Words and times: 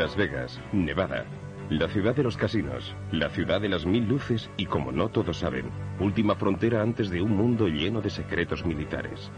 Las 0.00 0.16
Vegas, 0.16 0.58
Nevada. 0.72 1.26
La 1.68 1.86
ciudad 1.86 2.16
de 2.16 2.22
los 2.22 2.34
casinos, 2.34 2.96
la 3.12 3.28
ciudad 3.28 3.60
de 3.60 3.68
las 3.68 3.84
mil 3.84 4.08
luces 4.08 4.48
y 4.56 4.64
como 4.64 4.92
no 4.92 5.10
todos 5.10 5.36
saben, 5.36 5.66
última 6.00 6.36
frontera 6.36 6.80
antes 6.80 7.10
de 7.10 7.20
un 7.20 7.36
mundo 7.36 7.68
lleno 7.68 8.00
de 8.00 8.08
secretos 8.08 8.64
militares. 8.64 9.30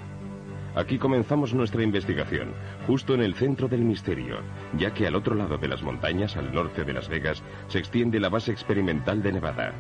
Aquí 0.76 0.98
comenzamos 0.98 1.52
nuestra 1.52 1.82
investigación, 1.82 2.52
justo 2.86 3.12
en 3.12 3.22
el 3.22 3.34
centro 3.34 3.67
del 3.67 3.80
misterio, 3.80 4.36
ya 4.79 4.94
que 4.94 5.08
al 5.08 5.17
otro 5.17 5.34
lado 5.34 5.58
de 5.58 5.67
las 5.67 5.82
montañas, 5.82 6.36
al 6.36 6.54
norte 6.54 6.84
de 6.84 6.92
Las 6.92 7.08
Vegas, 7.08 7.42
se 7.67 7.81
extiende 7.81 8.20
la 8.20 8.29
base 8.29 8.53
experimental 8.53 9.20
de 9.20 9.32
Nevada. 9.32 9.72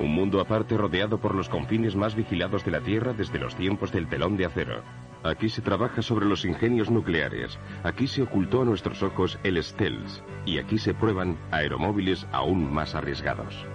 Un 0.00 0.14
mundo 0.14 0.40
aparte 0.40 0.78
rodeado 0.78 1.20
por 1.20 1.34
los 1.34 1.50
confines 1.50 1.94
más 1.94 2.14
vigilados 2.14 2.64
de 2.64 2.70
la 2.70 2.80
Tierra 2.80 3.12
desde 3.12 3.38
los 3.38 3.54
tiempos 3.54 3.92
del 3.92 4.08
telón 4.08 4.38
de 4.38 4.46
acero. 4.46 4.82
Aquí 5.24 5.48
se 5.48 5.62
trabaja 5.62 6.02
sobre 6.02 6.26
los 6.26 6.44
ingenios 6.44 6.90
nucleares, 6.90 7.58
aquí 7.84 8.08
se 8.08 8.22
ocultó 8.22 8.62
a 8.62 8.64
nuestros 8.64 9.02
ojos 9.02 9.38
el 9.44 9.62
Stealth, 9.62 10.22
y 10.44 10.58
aquí 10.58 10.78
se 10.78 10.94
prueban 10.94 11.38
aeromóviles 11.52 12.26
aún 12.32 12.72
más 12.72 12.96
arriesgados. 12.96 13.66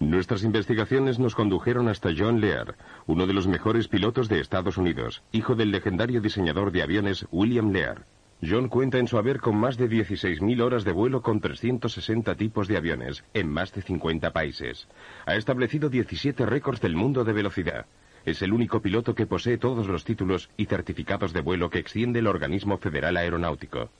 Nuestras 0.00 0.44
investigaciones 0.44 1.18
nos 1.18 1.34
condujeron 1.34 1.88
hasta 1.88 2.10
John 2.14 2.42
Lear, 2.42 2.76
uno 3.06 3.26
de 3.26 3.32
los 3.32 3.46
mejores 3.46 3.88
pilotos 3.88 4.28
de 4.28 4.40
Estados 4.40 4.76
Unidos, 4.76 5.22
hijo 5.32 5.54
del 5.54 5.70
legendario 5.70 6.20
diseñador 6.20 6.70
de 6.70 6.82
aviones 6.82 7.26
William 7.30 7.72
Lear. 7.72 8.04
John 8.44 8.68
cuenta 8.68 8.98
en 8.98 9.06
su 9.06 9.18
haber 9.18 9.38
con 9.38 9.56
más 9.56 9.76
de 9.76 9.88
16.000 9.88 10.60
horas 10.62 10.82
de 10.82 10.90
vuelo 10.90 11.22
con 11.22 11.40
360 11.40 12.34
tipos 12.34 12.66
de 12.66 12.76
aviones 12.76 13.22
en 13.34 13.48
más 13.48 13.72
de 13.72 13.82
50 13.82 14.32
países. 14.32 14.88
Ha 15.26 15.36
establecido 15.36 15.88
17 15.88 16.44
récords 16.44 16.80
del 16.80 16.96
mundo 16.96 17.22
de 17.22 17.32
velocidad. 17.32 17.86
Es 18.24 18.42
el 18.42 18.52
único 18.52 18.82
piloto 18.82 19.14
que 19.14 19.26
posee 19.26 19.58
todos 19.58 19.86
los 19.86 20.04
títulos 20.04 20.50
y 20.56 20.66
certificados 20.66 21.32
de 21.32 21.40
vuelo 21.40 21.70
que 21.70 21.78
extiende 21.78 22.18
el 22.18 22.26
organismo 22.26 22.78
federal 22.78 23.16
aeronáutico. 23.16 23.90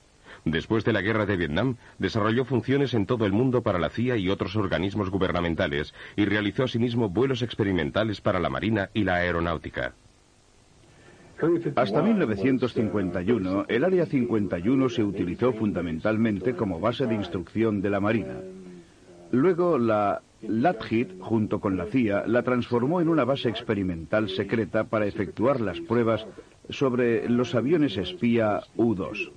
Después 0.43 0.83
de 0.83 0.91
la 0.91 1.01
guerra 1.01 1.25
de 1.25 1.37
Vietnam, 1.37 1.77
desarrolló 1.97 2.43
funciones 2.43 2.93
en 2.93 3.05
todo 3.05 3.25
el 3.25 3.31
mundo 3.31 3.63
para 3.63 3.79
la 3.79 3.89
CIA 3.89 4.17
y 4.17 4.29
otros 4.29 4.57
organismos 4.57 5.09
gubernamentales 5.09 5.93
y 6.17 6.25
realizó 6.25 6.65
asimismo 6.65 7.07
vuelos 7.07 7.43
experimentales 7.43 8.19
para 8.19 8.41
la 8.41 8.49
Marina 8.49 8.89
y 8.93 9.05
la 9.05 9.15
Aeronáutica. 9.15 9.93
Hasta 11.75 12.01
1951, 12.01 13.65
el 13.67 13.83
Área 13.83 14.05
51 14.05 14.87
se 14.89 15.03
utilizó 15.03 15.51
fundamentalmente 15.53 16.55
como 16.55 16.79
base 16.79 17.05
de 17.05 17.15
instrucción 17.15 17.81
de 17.81 17.89
la 17.89 17.99
Marina. 17.99 18.37
Luego 19.31 19.77
la 19.77 20.21
LATHID, 20.41 21.19
junto 21.19 21.59
con 21.59 21.75
la 21.75 21.85
CIA, 21.85 22.23
la 22.27 22.43
transformó 22.43 23.01
en 23.01 23.09
una 23.09 23.25
base 23.25 23.49
experimental 23.49 24.29
secreta 24.29 24.85
para 24.85 25.05
efectuar 25.05 25.59
las 25.59 25.81
pruebas 25.81 26.25
sobre 26.69 27.27
los 27.29 27.53
aviones 27.55 27.97
espía 27.97 28.61
U-2. 28.75 29.31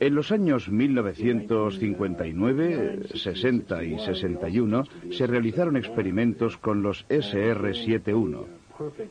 En 0.00 0.14
los 0.16 0.32
años 0.32 0.68
1959, 0.68 3.08
60 3.14 3.84
y 3.84 4.00
61 4.00 4.84
se 5.12 5.28
realizaron 5.28 5.76
experimentos 5.76 6.56
con 6.56 6.82
los 6.82 7.06
SR-71. 7.08 8.61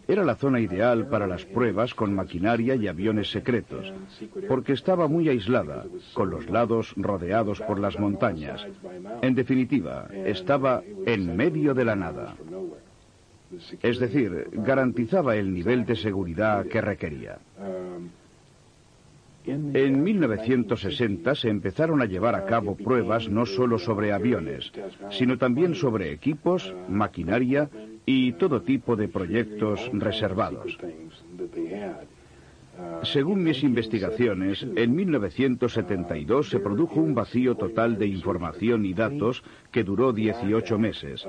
Era 0.08 0.24
la 0.24 0.36
zona 0.36 0.60
ideal 0.60 1.08
para 1.08 1.28
las 1.28 1.46
pruebas 1.46 1.94
con 1.94 2.14
maquinaria 2.14 2.76
y 2.76 2.88
aviones 2.88 3.32
secretos, 3.32 3.92
porque 4.48 4.74
estaba 4.74 5.08
muy 5.08 5.30
aislada, 5.30 5.86
con 6.14 6.30
los 6.30 6.50
lados 6.50 6.94
rodeados 6.98 7.62
por 7.62 7.80
las 7.80 7.98
montañas. 8.00 8.66
En 9.22 9.36
definitiva, 9.36 10.08
estaba 10.26 10.84
en 11.06 11.36
medio 11.36 11.74
de 11.74 11.86
la 11.86 11.96
nada. 11.96 12.36
Es 13.82 14.00
decir, 14.00 14.48
garantizaba 14.54 15.36
el 15.36 15.54
nivel 15.54 15.86
de 15.86 15.96
seguridad 15.96 16.66
que 16.66 16.82
requería. 16.82 17.38
En 19.46 20.04
1960 20.04 21.36
se 21.36 21.50
empezaron 21.50 22.02
a 22.02 22.06
llevar 22.06 22.36
a 22.36 22.46
cabo 22.46 22.76
pruebas 22.76 23.30
no 23.30 23.46
solo 23.46 23.80
sobre 23.80 24.12
aviones, 24.12 24.72
sino 25.10 25.38
también 25.38 25.76
sobre 25.76 26.12
equipos, 26.12 26.74
maquinaria 26.88 27.70
y 28.06 28.34
todo 28.34 28.62
tipo 28.62 28.96
de 28.96 29.08
proyectos 29.08 29.90
reservados. 29.94 30.78
Según 33.04 33.44
mis 33.44 33.64
investigaciones, 33.64 34.66
en 34.76 34.96
1972 34.96 36.50
se 36.50 36.60
produjo 36.60 37.00
un 37.00 37.16
vacío 37.16 37.56
total 37.56 37.98
de 37.98 38.06
información 38.06 38.86
y 38.86 38.94
datos 38.94 39.44
que 39.72 39.84
duró 39.84 40.14
18 40.14 40.78
meses. 40.78 41.28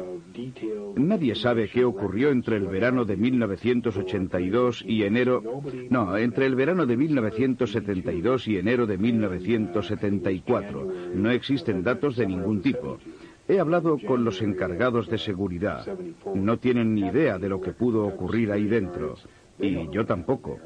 Nadie 0.96 1.34
sabe 1.34 1.68
qué 1.68 1.84
ocurrió 1.84 2.30
entre 2.30 2.56
el 2.56 2.66
verano 2.66 3.06
de 3.06 3.16
1982 3.16 4.84
y 4.86 5.04
enero... 5.04 5.62
No, 5.88 6.16
entre 6.16 6.44
el 6.46 6.56
verano 6.56 6.84
de 6.84 6.96
1972 6.96 8.48
y 8.48 8.58
enero 8.58 8.86
de 8.86 8.98
1974. 8.98 10.92
No 11.14 11.30
existen 11.30 11.82
datos 11.82 12.16
de 12.16 12.26
ningún 12.26 12.60
tipo. 12.60 12.98
He 13.48 13.58
hablado 13.58 13.98
con 13.98 14.24
los 14.24 14.40
encargados 14.40 15.08
de 15.08 15.18
seguridad. 15.18 15.86
No 16.34 16.58
tienen 16.58 16.94
ni 16.94 17.06
idea 17.06 17.38
de 17.38 17.48
lo 17.48 17.60
que 17.60 17.72
pudo 17.72 18.06
ocurrir 18.06 18.52
ahí 18.52 18.66
dentro. 18.66 19.16
Y 19.62 19.88
yo 19.90 20.04
tampoco. 20.04 20.58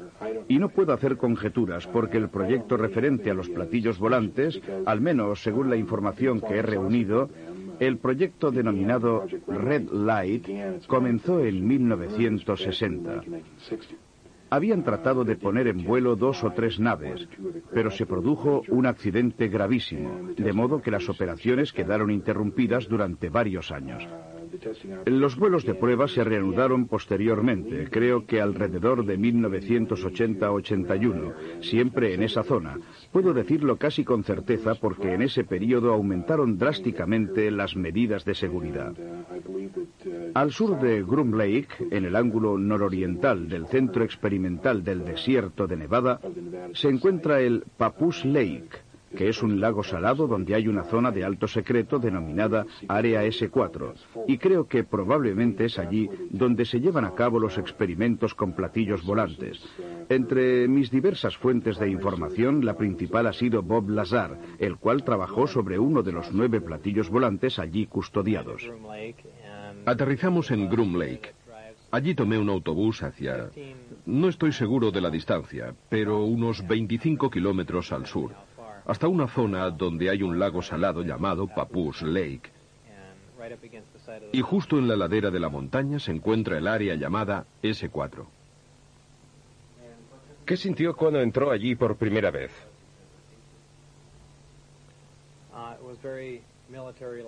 Y 0.47 0.57
no 0.57 0.69
puedo 0.69 0.91
hacer 0.91 1.17
conjeturas 1.17 1.85
porque 1.87 2.17
el 2.17 2.29
proyecto 2.29 2.77
referente 2.77 3.29
a 3.29 3.35
los 3.35 3.47
platillos 3.47 3.99
volantes, 3.99 4.59
al 4.85 5.01
menos 5.01 5.43
según 5.43 5.69
la 5.69 5.75
información 5.77 6.41
que 6.41 6.55
he 6.55 6.61
reunido, 6.61 7.29
el 7.79 7.97
proyecto 7.97 8.51
denominado 8.51 9.25
Red 9.47 9.91
Light 9.91 10.47
comenzó 10.87 11.39
en 11.41 11.67
1960. 11.67 13.21
Habían 14.49 14.83
tratado 14.83 15.25
de 15.25 15.35
poner 15.35 15.67
en 15.67 15.83
vuelo 15.83 16.15
dos 16.15 16.43
o 16.43 16.51
tres 16.51 16.79
naves, 16.79 17.27
pero 17.73 17.91
se 17.91 18.05
produjo 18.05 18.63
un 18.69 18.85
accidente 18.85 19.49
gravísimo, 19.49 20.29
de 20.35 20.53
modo 20.53 20.81
que 20.81 20.89
las 20.89 21.07
operaciones 21.09 21.73
quedaron 21.73 22.09
interrumpidas 22.09 22.87
durante 22.87 23.29
varios 23.29 23.71
años. 23.71 24.07
Los 25.05 25.37
vuelos 25.37 25.65
de 25.65 25.75
prueba 25.75 26.07
se 26.07 26.23
reanudaron 26.23 26.87
posteriormente, 26.87 27.89
creo 27.89 28.25
que 28.25 28.41
alrededor 28.41 29.05
de 29.05 29.19
1980-81, 29.19 31.33
siempre 31.61 32.13
en 32.13 32.23
esa 32.23 32.43
zona. 32.43 32.79
Puedo 33.11 33.33
decirlo 33.33 33.75
casi 33.77 34.03
con 34.03 34.23
certeza 34.23 34.75
porque 34.75 35.13
en 35.13 35.21
ese 35.21 35.43
periodo 35.43 35.93
aumentaron 35.93 36.57
drásticamente 36.57 37.51
las 37.51 37.75
medidas 37.75 38.25
de 38.25 38.33
seguridad. 38.35 38.93
Al 40.33 40.51
sur 40.51 40.79
de 40.79 41.03
Groom 41.03 41.35
Lake, 41.35 41.67
en 41.91 42.05
el 42.05 42.15
ángulo 42.15 42.57
nororiental 42.57 43.49
del 43.49 43.67
centro 43.67 44.03
experimental 44.03 44.83
del 44.83 45.05
desierto 45.05 45.67
de 45.67 45.77
Nevada, 45.77 46.19
se 46.73 46.89
encuentra 46.89 47.39
el 47.41 47.63
Papoose 47.77 48.27
Lake, 48.27 48.86
que 49.15 49.29
es 49.29 49.41
un 49.43 49.59
lago 49.59 49.83
salado 49.83 50.27
donde 50.27 50.55
hay 50.55 50.67
una 50.67 50.83
zona 50.83 51.11
de 51.11 51.23
alto 51.23 51.47
secreto 51.47 51.99
denominada 51.99 52.65
Área 52.87 53.23
S4, 53.23 53.93
y 54.27 54.37
creo 54.37 54.67
que 54.67 54.83
probablemente 54.83 55.65
es 55.65 55.79
allí 55.79 56.09
donde 56.29 56.65
se 56.65 56.79
llevan 56.79 57.05
a 57.05 57.13
cabo 57.13 57.39
los 57.39 57.57
experimentos 57.57 58.33
con 58.33 58.53
platillos 58.53 59.03
volantes. 59.03 59.61
Entre 60.09 60.67
mis 60.67 60.91
diversas 60.91 61.37
fuentes 61.37 61.77
de 61.77 61.89
información, 61.89 62.65
la 62.65 62.75
principal 62.75 63.27
ha 63.27 63.33
sido 63.33 63.61
Bob 63.61 63.89
Lazar, 63.89 64.37
el 64.59 64.77
cual 64.77 65.03
trabajó 65.03 65.47
sobre 65.47 65.79
uno 65.79 66.03
de 66.03 66.11
los 66.11 66.31
nueve 66.31 66.61
platillos 66.61 67.09
volantes 67.09 67.59
allí 67.59 67.85
custodiados. 67.85 68.69
Aterrizamos 69.85 70.51
en 70.51 70.69
Groom 70.69 70.97
Lake. 70.97 71.33
Allí 71.89 72.15
tomé 72.15 72.37
un 72.37 72.49
autobús 72.49 73.01
hacia... 73.01 73.49
No 74.05 74.27
estoy 74.27 74.51
seguro 74.51 74.91
de 74.91 74.99
la 74.99 75.09
distancia, 75.09 75.73
pero 75.89 76.25
unos 76.25 76.65
25 76.67 77.29
kilómetros 77.29 77.93
al 77.93 78.05
sur 78.05 78.46
hasta 78.87 79.09
una 79.09 79.27
zona 79.27 79.69
donde 79.69 80.09
hay 80.09 80.23
un 80.23 80.39
lago 80.39 80.61
salado 80.61 81.03
llamado 81.03 81.45
Papoose 81.47 82.05
Lake. 82.05 82.49
Y 84.31 84.41
justo 84.41 84.79
en 84.79 84.87
la 84.87 84.95
ladera 84.95 85.29
de 85.29 85.39
la 85.39 85.49
montaña 85.49 85.99
se 85.99 86.11
encuentra 86.11 86.57
el 86.57 86.67
área 86.67 86.95
llamada 86.95 87.45
S4. 87.61 88.25
¿Qué 90.45 90.55
sintió 90.55 90.95
cuando 90.95 91.19
entró 91.19 91.51
allí 91.51 91.75
por 91.75 91.97
primera 91.97 92.31
vez? 92.31 92.51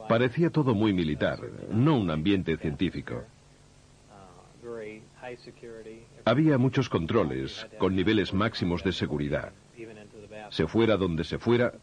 Parecía 0.08 0.50
todo 0.50 0.74
muy 0.74 0.94
militar, 0.94 1.40
no 1.70 1.98
un 1.98 2.10
ambiente 2.10 2.56
científico. 2.58 3.24
Había 6.24 6.58
muchos 6.58 6.88
controles, 6.88 7.68
con 7.78 7.96
niveles 7.96 8.34
máximos 8.34 8.84
de 8.84 8.94
seguridad. 8.94 9.52
Se 10.50 10.68
fuera 10.68 10.98
donde 10.98 11.24
se 11.24 11.38
fuera, 11.38 11.74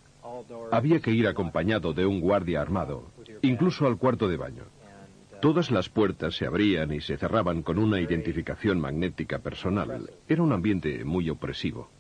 había 0.70 1.00
que 1.00 1.10
ir 1.10 1.26
acompañado 1.26 1.92
de 1.92 2.06
un 2.06 2.20
guardia 2.20 2.60
armado, 2.60 3.10
incluso 3.42 3.86
al 3.86 3.98
cuarto 3.98 4.28
de 4.28 4.36
baño. 4.36 4.64
Todas 5.40 5.70
las 5.70 5.88
puertas 5.88 6.34
se 6.34 6.46
abrían 6.46 6.92
y 6.92 7.00
se 7.00 7.16
cerraban 7.16 7.62
con 7.62 7.78
una 7.78 8.00
identificación 8.00 8.80
magnética 8.80 9.38
personal. 9.38 10.10
Era 10.28 10.42
un 10.42 10.52
ambiente 10.52 11.04
muy 11.04 11.28
opresivo. 11.28 11.90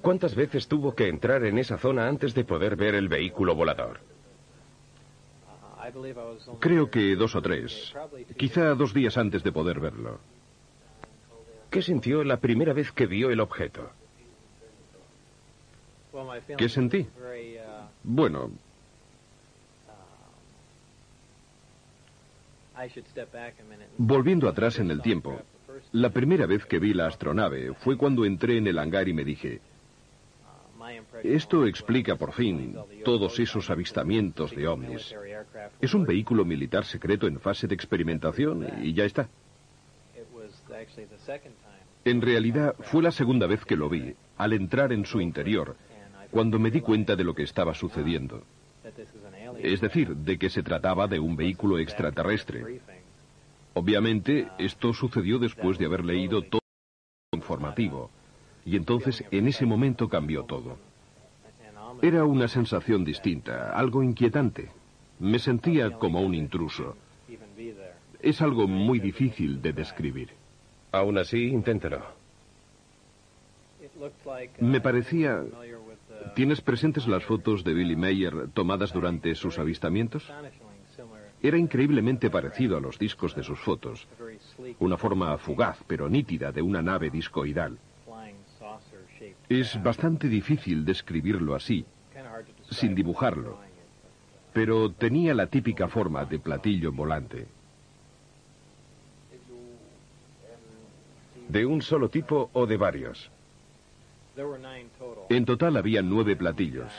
¿Cuántas 0.00 0.34
veces 0.34 0.68
tuvo 0.68 0.94
que 0.94 1.08
entrar 1.08 1.44
en 1.44 1.58
esa 1.58 1.76
zona 1.76 2.06
antes 2.06 2.34
de 2.34 2.44
poder 2.44 2.76
ver 2.76 2.94
el 2.94 3.08
vehículo 3.08 3.54
volador? 3.54 4.00
Creo 6.60 6.90
que 6.90 7.16
dos 7.16 7.34
o 7.34 7.42
tres. 7.42 7.94
Quizá 8.36 8.74
dos 8.74 8.94
días 8.94 9.16
antes 9.18 9.42
de 9.42 9.52
poder 9.52 9.80
verlo. 9.80 10.20
¿Qué 11.70 11.82
sintió 11.82 12.22
la 12.24 12.38
primera 12.38 12.72
vez 12.72 12.92
que 12.92 13.06
vio 13.06 13.30
el 13.30 13.40
objeto? 13.40 13.90
¿Qué 16.56 16.68
sentí? 16.68 17.06
Bueno, 18.02 18.50
volviendo 23.98 24.48
atrás 24.48 24.78
en 24.78 24.90
el 24.90 25.02
tiempo, 25.02 25.40
la 25.92 26.10
primera 26.10 26.46
vez 26.46 26.64
que 26.64 26.78
vi 26.78 26.94
la 26.94 27.06
astronave 27.06 27.74
fue 27.74 27.96
cuando 27.96 28.24
entré 28.24 28.58
en 28.58 28.66
el 28.66 28.78
hangar 28.78 29.08
y 29.08 29.12
me 29.12 29.24
dije, 29.24 29.60
esto 31.22 31.66
explica 31.66 32.16
por 32.16 32.32
fin 32.32 32.76
todos 33.04 33.38
esos 33.38 33.68
avistamientos 33.70 34.54
de 34.54 34.66
ovnis. 34.66 35.14
Es 35.80 35.94
un 35.94 36.04
vehículo 36.04 36.44
militar 36.44 36.84
secreto 36.84 37.26
en 37.26 37.40
fase 37.40 37.66
de 37.66 37.74
experimentación 37.74 38.66
y 38.82 38.94
ya 38.94 39.04
está. 39.04 39.28
En 42.04 42.22
realidad 42.22 42.74
fue 42.80 43.02
la 43.02 43.10
segunda 43.10 43.46
vez 43.46 43.64
que 43.64 43.76
lo 43.76 43.88
vi, 43.88 44.14
al 44.36 44.52
entrar 44.52 44.92
en 44.92 45.04
su 45.04 45.20
interior, 45.20 45.76
cuando 46.30 46.58
me 46.58 46.70
di 46.70 46.80
cuenta 46.80 47.16
de 47.16 47.24
lo 47.24 47.34
que 47.34 47.42
estaba 47.42 47.74
sucediendo. 47.74 48.42
Es 49.58 49.80
decir, 49.80 50.14
de 50.16 50.38
que 50.38 50.50
se 50.50 50.62
trataba 50.62 51.06
de 51.06 51.18
un 51.18 51.36
vehículo 51.36 51.78
extraterrestre. 51.78 52.80
Obviamente, 53.74 54.48
esto 54.58 54.92
sucedió 54.92 55.38
después 55.38 55.78
de 55.78 55.86
haber 55.86 56.04
leído 56.04 56.42
todo 56.42 56.60
el 57.32 57.38
informativo. 57.38 58.10
Y 58.64 58.76
entonces, 58.76 59.24
en 59.30 59.48
ese 59.48 59.66
momento 59.66 60.08
cambió 60.08 60.44
todo. 60.44 60.78
Era 62.02 62.24
una 62.24 62.48
sensación 62.48 63.04
distinta, 63.04 63.72
algo 63.72 64.02
inquietante. 64.02 64.70
Me 65.18 65.38
sentía 65.38 65.90
como 65.90 66.20
un 66.20 66.34
intruso. 66.34 66.96
Es 68.20 68.40
algo 68.42 68.68
muy 68.68 69.00
difícil 69.00 69.60
de 69.62 69.72
describir. 69.72 70.30
Aún 70.92 71.18
así, 71.18 71.48
inténtelo. 71.48 72.02
Me 74.60 74.80
parecía... 74.80 75.44
¿Tienes 76.34 76.60
presentes 76.60 77.06
las 77.06 77.24
fotos 77.24 77.64
de 77.64 77.74
Billy 77.74 77.96
Mayer 77.96 78.48
tomadas 78.54 78.92
durante 78.92 79.34
sus 79.34 79.58
avistamientos? 79.58 80.30
Era 81.42 81.56
increíblemente 81.56 82.30
parecido 82.30 82.76
a 82.76 82.80
los 82.80 82.98
discos 82.98 83.34
de 83.34 83.42
sus 83.42 83.60
fotos. 83.60 84.06
Una 84.80 84.96
forma 84.96 85.36
fugaz 85.38 85.78
pero 85.86 86.08
nítida 86.08 86.50
de 86.50 86.62
una 86.62 86.82
nave 86.82 87.10
discoidal. 87.10 87.78
Es 89.48 89.80
bastante 89.82 90.28
difícil 90.28 90.84
describirlo 90.84 91.54
así, 91.54 91.84
sin 92.70 92.94
dibujarlo, 92.94 93.58
pero 94.52 94.90
tenía 94.92 95.34
la 95.34 95.46
típica 95.46 95.88
forma 95.88 96.24
de 96.24 96.38
platillo 96.38 96.92
volante. 96.92 97.46
¿De 101.48 101.64
un 101.64 101.80
solo 101.80 102.10
tipo 102.10 102.50
o 102.52 102.66
de 102.66 102.76
varios? 102.76 103.30
En 105.28 105.44
total 105.44 105.76
había 105.76 106.02
nueve 106.02 106.36
platillos. 106.36 106.90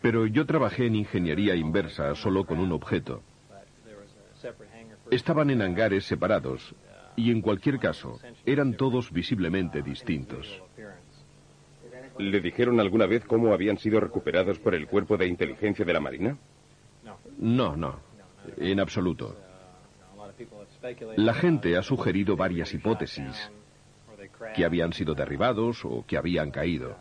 Pero 0.00 0.26
yo 0.26 0.46
trabajé 0.46 0.86
en 0.86 0.96
ingeniería 0.96 1.54
inversa 1.54 2.14
solo 2.14 2.44
con 2.44 2.58
un 2.58 2.72
objeto. 2.72 3.22
Estaban 5.10 5.50
en 5.50 5.62
hangares 5.62 6.04
separados 6.04 6.74
y 7.16 7.30
en 7.30 7.40
cualquier 7.40 7.78
caso 7.78 8.18
eran 8.44 8.74
todos 8.74 9.12
visiblemente 9.12 9.82
distintos. 9.82 10.60
¿Le 12.18 12.40
dijeron 12.40 12.80
alguna 12.80 13.06
vez 13.06 13.24
cómo 13.24 13.52
habían 13.52 13.78
sido 13.78 14.00
recuperados 14.00 14.58
por 14.58 14.74
el 14.74 14.86
cuerpo 14.86 15.16
de 15.16 15.26
inteligencia 15.26 15.84
de 15.84 15.92
la 15.92 16.00
Marina? 16.00 16.38
No, 17.38 17.76
no, 17.76 18.00
en 18.56 18.80
absoluto. 18.80 19.36
La 21.16 21.34
gente 21.34 21.76
ha 21.76 21.82
sugerido 21.82 22.36
varias 22.36 22.74
hipótesis, 22.74 23.50
que 24.54 24.64
habían 24.64 24.92
sido 24.92 25.14
derribados 25.14 25.84
o 25.84 26.04
que 26.06 26.16
habían 26.16 26.50
caído, 26.50 26.96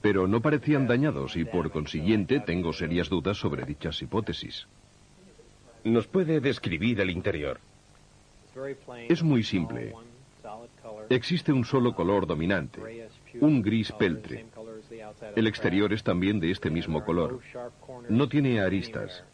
pero 0.00 0.26
no 0.26 0.40
parecían 0.40 0.86
dañados 0.86 1.36
y 1.36 1.44
por 1.44 1.70
consiguiente 1.70 2.40
tengo 2.40 2.72
serias 2.72 3.08
dudas 3.08 3.38
sobre 3.38 3.64
dichas 3.64 4.02
hipótesis. 4.02 4.66
¿Nos 5.84 6.06
puede 6.06 6.40
describir 6.40 7.00
el 7.00 7.10
interior? 7.10 7.60
Es 9.08 9.22
muy 9.22 9.42
simple. 9.42 9.94
Existe 11.08 11.52
un 11.52 11.64
solo 11.64 11.94
color 11.94 12.26
dominante, 12.26 13.08
un 13.40 13.62
gris 13.62 13.92
peltre. 13.92 14.46
El 15.34 15.46
exterior 15.46 15.92
es 15.92 16.02
también 16.02 16.40
de 16.40 16.50
este 16.50 16.70
mismo 16.70 17.04
color. 17.04 17.40
No 18.08 18.28
tiene 18.28 18.60
aristas. 18.60 19.24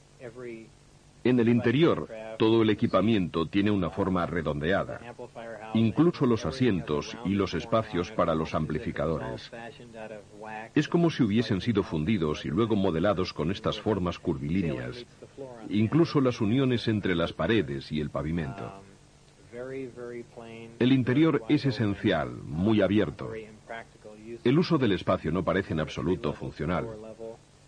En 1.23 1.38
el 1.38 1.49
interior, 1.49 2.08
todo 2.40 2.62
el 2.62 2.70
equipamiento 2.70 3.44
tiene 3.44 3.70
una 3.70 3.90
forma 3.90 4.25
redondeada, 4.25 4.98
incluso 5.75 6.25
los 6.25 6.46
asientos 6.46 7.14
y 7.26 7.34
los 7.34 7.52
espacios 7.52 8.10
para 8.12 8.34
los 8.34 8.54
amplificadores. 8.54 9.52
Es 10.75 10.88
como 10.88 11.10
si 11.10 11.22
hubiesen 11.22 11.60
sido 11.60 11.82
fundidos 11.82 12.46
y 12.46 12.48
luego 12.48 12.76
modelados 12.76 13.34
con 13.34 13.50
estas 13.50 13.78
formas 13.78 14.19
curvilíneas, 14.19 15.04
incluso 15.69 16.22
las 16.22 16.40
uniones 16.40 16.88
entre 16.88 17.14
las 17.14 17.34
paredes 17.34 17.92
y 17.92 18.00
el 18.00 18.08
pavimento. 18.08 18.72
El 20.78 20.93
interior 20.93 21.43
es 21.50 21.66
esencial, 21.66 22.31
muy 22.43 22.81
abierto. 22.81 23.31
El 24.44 24.58
uso 24.58 24.78
del 24.78 24.93
espacio 24.93 25.31
no 25.31 25.44
parece 25.44 25.75
en 25.75 25.81
absoluto 25.81 26.32
funcional. 26.32 26.86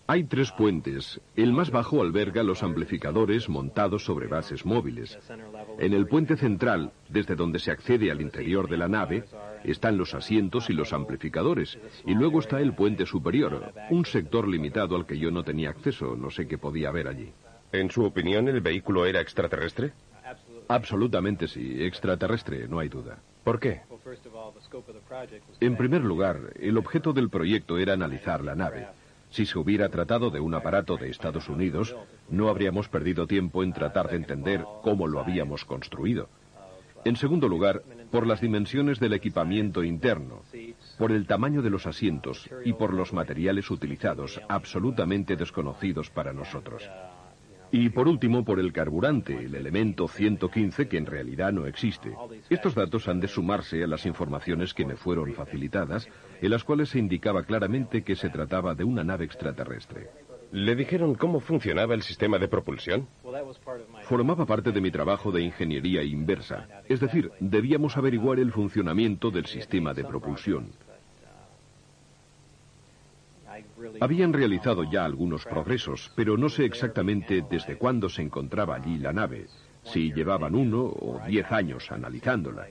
Hay 0.06 0.24
tres 0.24 0.50
puentes. 0.52 1.20
El 1.36 1.52
más 1.52 1.70
bajo 1.70 2.02
alberga 2.02 2.42
los 2.42 2.62
amplificadores 2.62 3.48
montados 3.48 4.04
sobre 4.04 4.26
bases 4.26 4.66
móviles. 4.66 5.18
En 5.78 5.92
el 5.92 6.06
puente 6.06 6.36
central, 6.36 6.92
desde 7.08 7.36
donde 7.36 7.60
se 7.60 7.70
accede 7.70 8.10
al 8.10 8.20
interior 8.20 8.68
de 8.68 8.76
la 8.76 8.88
nave, 8.88 9.24
están 9.64 9.96
los 9.96 10.14
asientos 10.14 10.68
y 10.70 10.72
los 10.72 10.92
amplificadores. 10.92 11.78
Y 12.04 12.14
luego 12.14 12.40
está 12.40 12.60
el 12.60 12.74
puente 12.74 13.06
superior, 13.06 13.72
un 13.90 14.04
sector 14.04 14.48
limitado 14.48 14.96
al 14.96 15.06
que 15.06 15.18
yo 15.18 15.30
no 15.30 15.44
tenía 15.44 15.70
acceso, 15.70 16.16
no 16.16 16.30
sé 16.30 16.48
qué 16.48 16.58
podía 16.58 16.88
haber 16.88 17.06
allí. 17.06 17.32
¿En 17.70 17.90
su 17.90 18.04
opinión 18.04 18.48
el 18.48 18.60
vehículo 18.60 19.06
era 19.06 19.20
extraterrestre? 19.20 19.92
Absolutamente 20.68 21.46
sí, 21.46 21.84
extraterrestre, 21.84 22.66
no 22.66 22.80
hay 22.80 22.88
duda. 22.88 23.18
¿Por 23.44 23.60
qué? 23.60 23.82
En 25.60 25.76
primer 25.76 26.02
lugar, 26.02 26.52
el 26.58 26.76
objeto 26.76 27.12
del 27.12 27.30
proyecto 27.30 27.78
era 27.78 27.92
analizar 27.92 28.42
la 28.42 28.54
nave. 28.54 28.88
Si 29.32 29.46
se 29.46 29.58
hubiera 29.58 29.88
tratado 29.88 30.30
de 30.30 30.40
un 30.40 30.54
aparato 30.54 30.98
de 30.98 31.08
Estados 31.08 31.48
Unidos, 31.48 31.96
no 32.28 32.50
habríamos 32.50 32.90
perdido 32.90 33.26
tiempo 33.26 33.62
en 33.62 33.72
tratar 33.72 34.10
de 34.10 34.16
entender 34.16 34.62
cómo 34.82 35.08
lo 35.08 35.20
habíamos 35.20 35.64
construido. 35.64 36.28
En 37.06 37.16
segundo 37.16 37.48
lugar, 37.48 37.82
por 38.10 38.26
las 38.26 38.42
dimensiones 38.42 39.00
del 39.00 39.14
equipamiento 39.14 39.82
interno, 39.82 40.42
por 40.98 41.12
el 41.12 41.26
tamaño 41.26 41.62
de 41.62 41.70
los 41.70 41.86
asientos 41.86 42.48
y 42.66 42.74
por 42.74 42.92
los 42.92 43.14
materiales 43.14 43.70
utilizados, 43.70 44.38
absolutamente 44.50 45.34
desconocidos 45.34 46.10
para 46.10 46.34
nosotros. 46.34 46.88
Y 47.74 47.88
por 47.88 48.06
último, 48.06 48.44
por 48.44 48.60
el 48.60 48.70
carburante, 48.70 49.34
el 49.34 49.54
elemento 49.54 50.06
115 50.06 50.88
que 50.88 50.98
en 50.98 51.06
realidad 51.06 51.52
no 51.52 51.66
existe. 51.66 52.14
Estos 52.50 52.74
datos 52.74 53.08
han 53.08 53.18
de 53.18 53.28
sumarse 53.28 53.82
a 53.82 53.86
las 53.86 54.04
informaciones 54.04 54.74
que 54.74 54.84
me 54.84 54.94
fueron 54.94 55.32
facilitadas, 55.32 56.06
en 56.42 56.50
las 56.50 56.64
cuales 56.64 56.90
se 56.90 56.98
indicaba 56.98 57.44
claramente 57.44 58.02
que 58.02 58.14
se 58.14 58.28
trataba 58.28 58.74
de 58.74 58.84
una 58.84 59.04
nave 59.04 59.24
extraterrestre. 59.24 60.10
¿Le 60.52 60.76
dijeron 60.76 61.14
cómo 61.14 61.40
funcionaba 61.40 61.94
el 61.94 62.02
sistema 62.02 62.38
de 62.38 62.46
propulsión? 62.46 63.08
Formaba 64.02 64.44
parte 64.44 64.70
de 64.70 64.82
mi 64.82 64.90
trabajo 64.90 65.32
de 65.32 65.40
ingeniería 65.40 66.02
inversa, 66.02 66.68
es 66.90 67.00
decir, 67.00 67.30
debíamos 67.40 67.96
averiguar 67.96 68.38
el 68.38 68.52
funcionamiento 68.52 69.30
del 69.30 69.46
sistema 69.46 69.94
de 69.94 70.04
propulsión. 70.04 70.72
Habían 74.00 74.32
realizado 74.32 74.84
ya 74.84 75.04
algunos 75.04 75.44
progresos, 75.44 76.12
pero 76.14 76.36
no 76.36 76.48
sé 76.48 76.64
exactamente 76.64 77.44
desde 77.48 77.76
cuándo 77.76 78.08
se 78.08 78.22
encontraba 78.22 78.76
allí 78.76 78.98
la 78.98 79.12
nave, 79.12 79.46
si 79.82 80.12
llevaban 80.12 80.54
uno 80.54 80.84
o 80.84 81.20
diez 81.26 81.50
años 81.50 81.90
analizándola. 81.90 82.68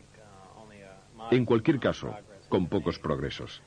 En 1.32 1.46
cualquier 1.46 1.80
caso, 1.80 2.16
con 2.50 2.68
pocos 2.68 3.00
progresos. 3.00 3.62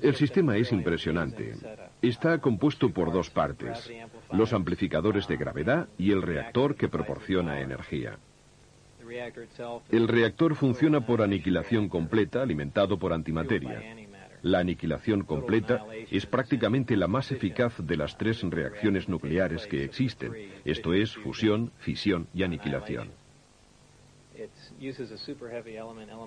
El 0.00 0.14
sistema 0.14 0.56
es 0.56 0.70
impresionante. 0.72 1.54
Está 2.00 2.38
compuesto 2.38 2.90
por 2.90 3.12
dos 3.12 3.30
partes, 3.30 3.90
los 4.32 4.52
amplificadores 4.52 5.26
de 5.26 5.36
gravedad 5.36 5.88
y 5.98 6.12
el 6.12 6.22
reactor 6.22 6.76
que 6.76 6.88
proporciona 6.88 7.60
energía. 7.60 8.18
El 9.90 10.06
reactor 10.06 10.54
funciona 10.54 11.04
por 11.04 11.20
aniquilación 11.20 11.88
completa 11.88 12.42
alimentado 12.42 12.98
por 12.98 13.12
antimateria. 13.12 13.82
La 14.42 14.60
aniquilación 14.60 15.22
completa 15.22 15.84
es 16.10 16.26
prácticamente 16.26 16.96
la 16.96 17.08
más 17.08 17.30
eficaz 17.30 17.74
de 17.78 17.96
las 17.96 18.16
tres 18.16 18.42
reacciones 18.42 19.08
nucleares 19.08 19.66
que 19.66 19.84
existen, 19.84 20.32
esto 20.64 20.94
es 20.94 21.14
fusión, 21.14 21.72
fisión 21.78 22.26
y 22.32 22.42
aniquilación. 22.42 23.10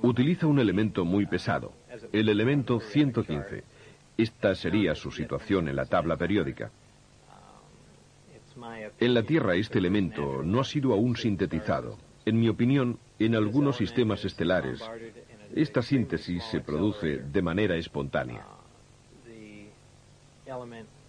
Utiliza 0.04 0.46
un 0.46 0.60
elemento 0.60 1.06
muy 1.06 1.26
pesado, 1.26 1.74
el 2.12 2.30
elemento 2.30 2.80
115, 2.80 3.64
Esta 4.16 4.54
sería 4.54 4.94
su 4.94 5.10
situación 5.10 5.68
en 5.68 5.76
la 5.76 5.86
tabla 5.86 6.16
periódica. 6.16 6.70
En 9.00 9.14
la 9.16 9.24
Tierra 9.24 9.56
este 9.56 9.80
elemento 9.80 10.44
no 10.44 10.60
ha 10.60 10.64
sido 10.64 10.94
aún 10.94 11.16
sintetizado. 11.16 11.98
En 12.26 12.40
mi 12.40 12.48
opinión, 12.48 13.00
en 13.18 13.36
algunos 13.36 13.78
sistemas 13.78 14.24
estelares, 14.24 14.82
esta 15.56 15.82
síntesis 15.82 16.44
se 16.46 16.62
produce 16.62 17.20
de 17.20 17.42
manera 17.42 17.76
espontánea. 17.76 18.46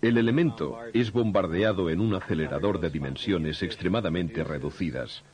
El 0.01 0.19
elemento 0.19 0.79
es 0.93 1.13
bombardeado 1.13 1.89
en 1.91 2.01
un 2.01 2.15
acelerador 2.15 2.79
de 2.79 2.91
dimensiones 2.91 3.63
extremadamente 3.63 4.45
reducidas. 4.45 5.25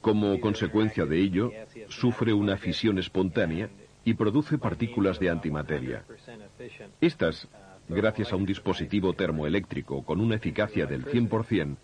Como 0.00 0.40
consecuencia 0.40 1.04
de 1.04 1.20
ello, 1.20 1.52
sufre 1.88 2.32
una 2.32 2.56
fisión 2.56 2.98
espontánea 2.98 3.68
y 4.04 4.14
produce 4.14 4.56
partículas 4.56 5.18
de 5.18 5.28
antimateria. 5.28 6.04
Estas, 7.00 7.46
gracias 7.88 8.32
a 8.32 8.36
un 8.36 8.46
dispositivo 8.46 9.12
termoeléctrico 9.12 10.02
con 10.02 10.20
una 10.20 10.36
eficacia 10.36 10.86
del 10.86 11.04
100%, 11.04 11.76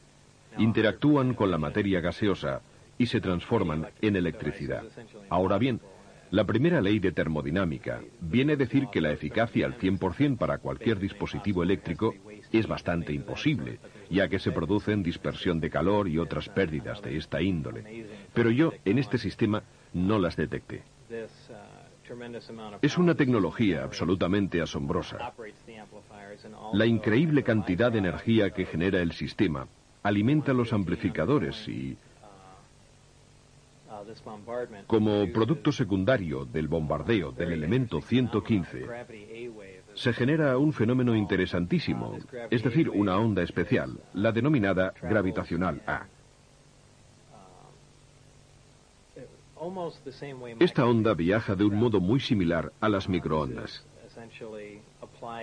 interactúan 0.59 1.35
con 1.35 1.51
la 1.51 1.59
materia 1.59 2.01
gaseosa 2.01 2.63
y 2.99 3.07
se 3.07 3.21
transforman 3.21 3.87
en 4.01 4.17
electricidad. 4.17 4.85
Ahora 5.29 5.59
bien, 5.59 5.81
la 6.31 6.45
primera 6.45 6.81
ley 6.81 6.99
de 6.99 7.13
termodinámica 7.13 8.01
viene 8.21 8.55
a 8.55 8.57
decir 8.57 8.89
que 8.91 9.01
la 9.01 9.13
eficacia 9.13 9.67
al 9.67 9.79
100% 9.79 10.37
para 10.37 10.59
cualquier 10.59 10.99
dispositivo 10.99 11.63
eléctrico 11.63 12.15
es 12.51 12.67
bastante 12.67 13.13
imposible, 13.13 13.79
ya 14.11 14.29
que 14.29 14.39
se 14.39 14.51
producen 14.51 15.03
dispersión 15.03 15.61
de 15.61 15.71
calor 15.71 16.09
y 16.09 16.19
otras 16.19 16.49
pérdidas 16.49 17.01
de 17.03 17.17
esta 17.17 17.41
índole. 17.41 18.07
Pero 18.33 18.51
yo, 18.51 18.73
en 18.85 18.99
este 18.99 19.19
sistema, 19.19 19.63
no 19.93 20.19
las 20.19 20.37
detecté. 20.37 20.83
Es 22.83 22.99
una 22.99 23.15
tecnología 23.15 23.85
absolutamente 23.85 24.61
asombrosa. 24.61 25.33
La 26.73 26.87
increíble 26.87 27.43
cantidad 27.43 27.93
de 27.93 27.99
energía 27.99 28.51
que 28.51 28.67
genera 28.67 29.01
el 29.01 29.13
sistema 29.13 29.67
alimenta 30.03 30.53
los 30.53 30.73
amplificadores 30.73 31.67
y, 31.69 31.97
como 34.87 35.33
producto 35.33 35.73
secundario 35.73 36.45
del 36.45 36.69
bombardeo 36.69 37.33
del 37.33 37.53
elemento 37.53 38.01
115, 38.01 38.87
se 39.95 40.13
genera 40.13 40.59
un 40.59 40.73
fenómeno 40.73 41.15
interesantísimo, 41.15 42.19
es 42.51 42.63
decir, 42.63 42.91
una 42.91 43.19
onda 43.19 43.43
especial, 43.43 44.01
la 44.13 44.33
denominada 44.33 44.93
gravitacional 45.01 45.83
A. 45.87 46.07
Esta 50.59 50.85
onda 50.85 51.15
viaja 51.15 51.55
de 51.55 51.65
un 51.65 51.77
modo 51.77 52.01
muy 52.01 52.21
similar 52.21 52.73
a 52.81 52.89
las 52.89 53.09
microondas. 53.09 53.87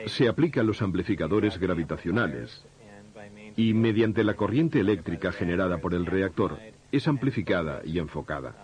Se 0.06 0.28
aplica 0.28 0.62
a 0.62 0.64
los 0.64 0.82
amplificadores 0.82 1.58
gravitacionales 1.58 2.64
y 3.56 3.74
mediante 3.74 4.24
la 4.24 4.36
corriente 4.36 4.80
eléctrica 4.80 5.32
generada 5.32 5.80
por 5.80 5.94
el 5.94 6.06
reactor 6.06 6.60
es 6.92 7.08
amplificada 7.08 7.82
y 7.86 8.00
enfocada. 8.00 8.56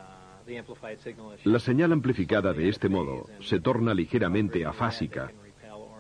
La 1.43 1.59
señal 1.59 1.91
amplificada 1.91 2.53
de 2.53 2.69
este 2.69 2.87
modo 2.87 3.25
se 3.41 3.59
torna 3.59 3.93
ligeramente 3.93 4.65
afásica 4.65 5.31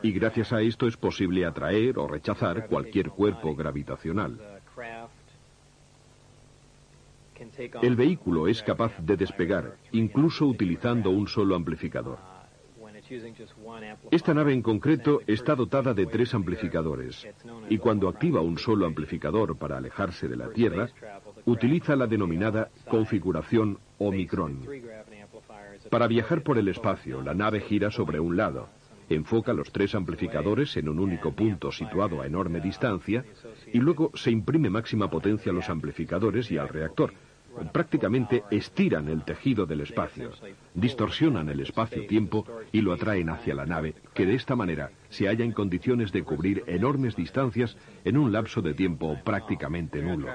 y 0.01 0.11
gracias 0.11 0.53
a 0.53 0.61
esto 0.61 0.87
es 0.87 0.95
posible 0.95 1.45
atraer 1.45 1.97
o 1.97 2.07
rechazar 2.07 2.67
cualquier 2.67 3.09
cuerpo 3.09 3.55
gravitacional. 3.55 4.39
El 7.81 7.95
vehículo 7.95 8.47
es 8.47 8.63
capaz 8.63 8.97
de 8.99 9.15
despegar, 9.15 9.75
incluso 9.91 10.45
utilizando 10.45 11.09
un 11.09 11.27
solo 11.27 11.55
amplificador. 11.55 12.36
Esta 14.11 14.33
nave 14.33 14.53
en 14.53 14.61
concreto 14.61 15.21
está 15.27 15.55
dotada 15.55 15.93
de 15.93 16.05
tres 16.05 16.33
amplificadores 16.33 17.27
y 17.69 17.77
cuando 17.77 18.09
activa 18.09 18.41
un 18.41 18.57
solo 18.57 18.85
amplificador 18.85 19.57
para 19.57 19.77
alejarse 19.77 20.27
de 20.27 20.35
la 20.35 20.49
Tierra, 20.49 20.89
utiliza 21.45 21.95
la 21.95 22.07
denominada 22.07 22.69
configuración 22.89 23.79
Omicron. 23.97 24.67
Para 25.89 26.07
viajar 26.07 26.43
por 26.43 26.57
el 26.57 26.67
espacio, 26.67 27.21
la 27.21 27.33
nave 27.33 27.61
gira 27.61 27.91
sobre 27.91 28.19
un 28.19 28.35
lado, 28.35 28.69
enfoca 29.09 29.53
los 29.53 29.71
tres 29.71 29.95
amplificadores 29.95 30.75
en 30.77 30.89
un 30.89 30.99
único 30.99 31.33
punto 31.33 31.71
situado 31.71 32.21
a 32.21 32.27
enorme 32.27 32.59
distancia 32.59 33.23
y 33.71 33.79
luego 33.79 34.11
se 34.15 34.31
imprime 34.31 34.69
máxima 34.69 35.09
potencia 35.09 35.51
a 35.51 35.55
los 35.55 35.69
amplificadores 35.69 36.51
y 36.51 36.57
al 36.57 36.67
reactor, 36.67 37.13
prácticamente 37.71 38.43
estiran 38.51 39.07
el 39.09 39.23
tejido 39.23 39.65
del 39.65 39.81
espacio, 39.81 40.31
distorsionan 40.73 41.49
el 41.49 41.59
espacio-tiempo 41.59 42.45
y 42.71 42.81
lo 42.81 42.93
atraen 42.93 43.29
hacia 43.29 43.55
la 43.55 43.65
nave, 43.65 43.95
que 44.13 44.25
de 44.25 44.35
esta 44.35 44.55
manera 44.55 44.91
se 45.09 45.27
halla 45.27 45.45
en 45.45 45.51
condiciones 45.51 46.11
de 46.11 46.23
cubrir 46.23 46.63
enormes 46.67 47.15
distancias 47.15 47.77
en 48.05 48.17
un 48.17 48.31
lapso 48.31 48.61
de 48.61 48.73
tiempo 48.73 49.17
prácticamente 49.23 50.01
nulo. 50.01 50.27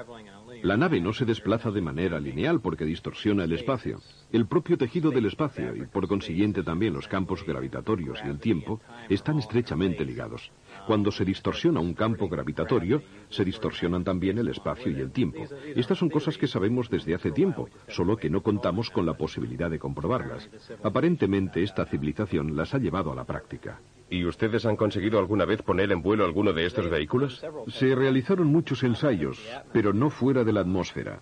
La 0.62 0.76
nave 0.76 1.00
no 1.00 1.12
se 1.12 1.24
desplaza 1.24 1.72
de 1.72 1.80
manera 1.80 2.20
lineal 2.20 2.60
porque 2.60 2.84
distorsiona 2.84 3.44
el 3.44 3.52
espacio. 3.52 4.00
El 4.30 4.46
propio 4.46 4.78
tejido 4.78 5.10
del 5.10 5.26
espacio 5.26 5.74
y 5.74 5.86
por 5.86 6.06
consiguiente 6.06 6.62
también 6.62 6.92
los 6.92 7.08
campos 7.08 7.44
gravitatorios 7.44 8.20
y 8.24 8.28
el 8.28 8.38
tiempo 8.38 8.80
están 9.08 9.38
estrechamente 9.38 10.04
ligados. 10.04 10.52
Cuando 10.86 11.10
se 11.10 11.24
distorsiona 11.24 11.80
un 11.80 11.94
campo 11.94 12.28
gravitatorio, 12.28 13.02
se 13.28 13.44
distorsionan 13.44 14.04
también 14.04 14.38
el 14.38 14.48
espacio 14.48 14.90
y 14.90 15.00
el 15.00 15.12
tiempo. 15.12 15.44
Estas 15.76 15.98
son 15.98 16.10
cosas 16.10 16.36
que 16.36 16.46
sabemos 16.46 16.90
desde 16.90 17.14
hace 17.14 17.30
tiempo, 17.30 17.68
solo 17.88 18.16
que 18.16 18.30
no 18.30 18.42
contamos 18.42 18.90
con 18.90 19.06
la 19.06 19.14
posibilidad 19.14 19.70
de 19.70 19.78
comprobarlas. 19.78 20.48
Aparentemente 20.82 21.62
esta 21.62 21.86
civilización 21.86 22.56
las 22.56 22.74
ha 22.74 22.78
llevado 22.78 23.12
a 23.12 23.14
la 23.14 23.24
práctica. 23.24 23.80
¿Y 24.10 24.24
ustedes 24.24 24.66
han 24.66 24.76
conseguido 24.76 25.18
alguna 25.18 25.44
vez 25.44 25.62
poner 25.62 25.90
en 25.90 26.02
vuelo 26.02 26.24
alguno 26.24 26.52
de 26.52 26.66
estos 26.66 26.90
vehículos? 26.90 27.42
Se 27.68 27.94
realizaron 27.94 28.48
muchos 28.48 28.82
ensayos, 28.82 29.38
pero 29.72 29.92
no 29.92 30.10
fuera 30.10 30.44
de 30.44 30.52
la 30.52 30.60
atmósfera. 30.60 31.20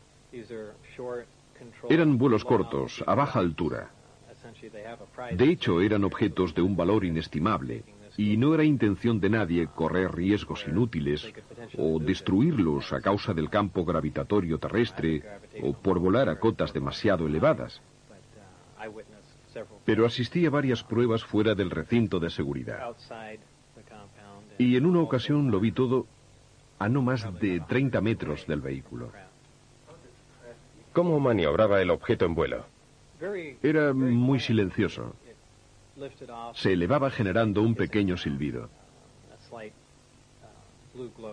Eran 1.88 2.18
vuelos 2.18 2.44
cortos, 2.44 3.04
a 3.06 3.14
baja 3.14 3.38
altura. 3.38 3.90
De 5.32 5.44
hecho, 5.44 5.80
eran 5.80 6.04
objetos 6.04 6.54
de 6.54 6.62
un 6.62 6.76
valor 6.76 7.04
inestimable, 7.04 7.84
y 8.20 8.36
no 8.36 8.52
era 8.52 8.64
intención 8.64 9.18
de 9.18 9.30
nadie 9.30 9.66
correr 9.66 10.14
riesgos 10.14 10.66
inútiles 10.68 11.26
o 11.78 11.98
destruirlos 11.98 12.92
a 12.92 13.00
causa 13.00 13.32
del 13.32 13.48
campo 13.48 13.82
gravitatorio 13.82 14.58
terrestre 14.58 15.22
o 15.62 15.72
por 15.72 15.98
volar 15.98 16.28
a 16.28 16.38
cotas 16.38 16.74
demasiado 16.74 17.26
elevadas. 17.26 17.80
Pero 19.86 20.04
asistí 20.04 20.44
a 20.44 20.50
varias 20.50 20.84
pruebas 20.84 21.24
fuera 21.24 21.54
del 21.54 21.70
recinto 21.70 22.20
de 22.20 22.28
seguridad. 22.28 22.94
Y 24.58 24.76
en 24.76 24.84
una 24.84 25.00
ocasión 25.00 25.50
lo 25.50 25.58
vi 25.58 25.72
todo 25.72 26.06
a 26.78 26.90
no 26.90 27.00
más 27.00 27.24
de 27.40 27.60
30 27.60 28.02
metros 28.02 28.46
del 28.46 28.60
vehículo. 28.60 29.12
¿Cómo 30.92 31.18
maniobraba 31.20 31.80
el 31.80 31.88
objeto 31.88 32.26
en 32.26 32.34
vuelo? 32.34 32.66
Era 33.62 33.94
muy 33.94 34.40
silencioso. 34.40 35.14
Se 36.54 36.72
elevaba 36.72 37.10
generando 37.10 37.62
un 37.62 37.74
pequeño 37.74 38.16
silbido. 38.16 38.68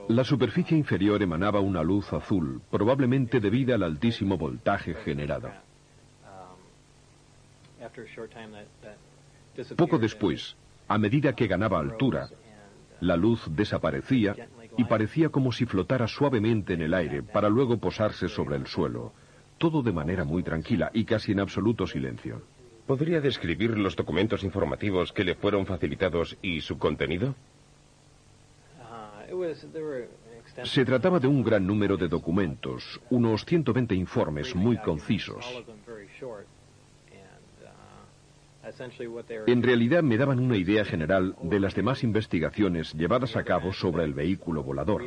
La 0.10 0.24
superficie 0.24 0.78
inferior 0.78 1.22
emanaba 1.22 1.60
una 1.60 1.84
luz 1.84 2.12
azul, 2.14 2.62
probablemente 2.70 3.40
debida 3.40 3.76
al 3.76 3.84
altísimo 3.84 4.38
voltaje 4.38 4.94
generado. 4.96 5.52
Poco 9.76 9.98
después, 9.98 10.56
a 10.88 10.98
medida 10.98 11.34
que 11.34 11.48
ganaba 11.48 11.80
altura, 11.80 12.30
la 13.00 13.16
luz 13.16 13.44
desaparecía 13.50 14.36
y 14.78 14.84
parecía 14.86 15.30
como 15.30 15.52
si 15.52 15.66
flotara 15.66 16.08
suavemente 16.08 16.74
en 16.74 16.82
el 16.82 16.94
aire 16.94 17.24
para 17.24 17.50
luego 17.50 17.78
posarse 17.78 18.30
sobre 18.30 18.56
el 18.58 18.68
suelo, 18.68 19.14
todo 19.58 19.82
de 19.82 19.92
manera 19.92 20.24
muy 20.24 20.44
tranquila 20.44 20.92
y 20.94 21.06
casi 21.06 21.32
en 21.32 21.40
absoluto 21.40 21.88
silencio. 21.88 22.44
¿Podría 22.88 23.20
describir 23.20 23.78
los 23.78 23.98
documentos 23.98 24.46
informativos 24.46 25.12
que 25.12 25.26
le 25.26 25.36
fueron 25.36 25.66
facilitados 25.66 26.38
y 26.42 26.62
su 26.62 26.78
contenido? 26.78 27.36
Se 30.64 30.86
trataba 30.86 31.20
de 31.20 31.28
un 31.28 31.44
gran 31.44 31.68
número 31.68 31.98
de 31.98 32.08
documentos, 32.08 33.02
unos 33.10 33.44
120 33.44 33.94
informes 33.94 34.56
muy 34.56 34.78
concisos. 34.78 35.46
En 39.48 39.64
realidad 39.64 40.04
me 40.04 40.18
daban 40.18 40.40
una 40.40 40.56
idea 40.56 40.86
general 40.86 41.36
de 41.42 41.60
las 41.60 41.76
demás 41.76 42.04
investigaciones 42.04 42.94
llevadas 42.94 43.36
a 43.36 43.44
cabo 43.44 43.74
sobre 43.74 44.06
el 44.06 44.14
vehículo 44.14 44.64
volador. 44.64 45.04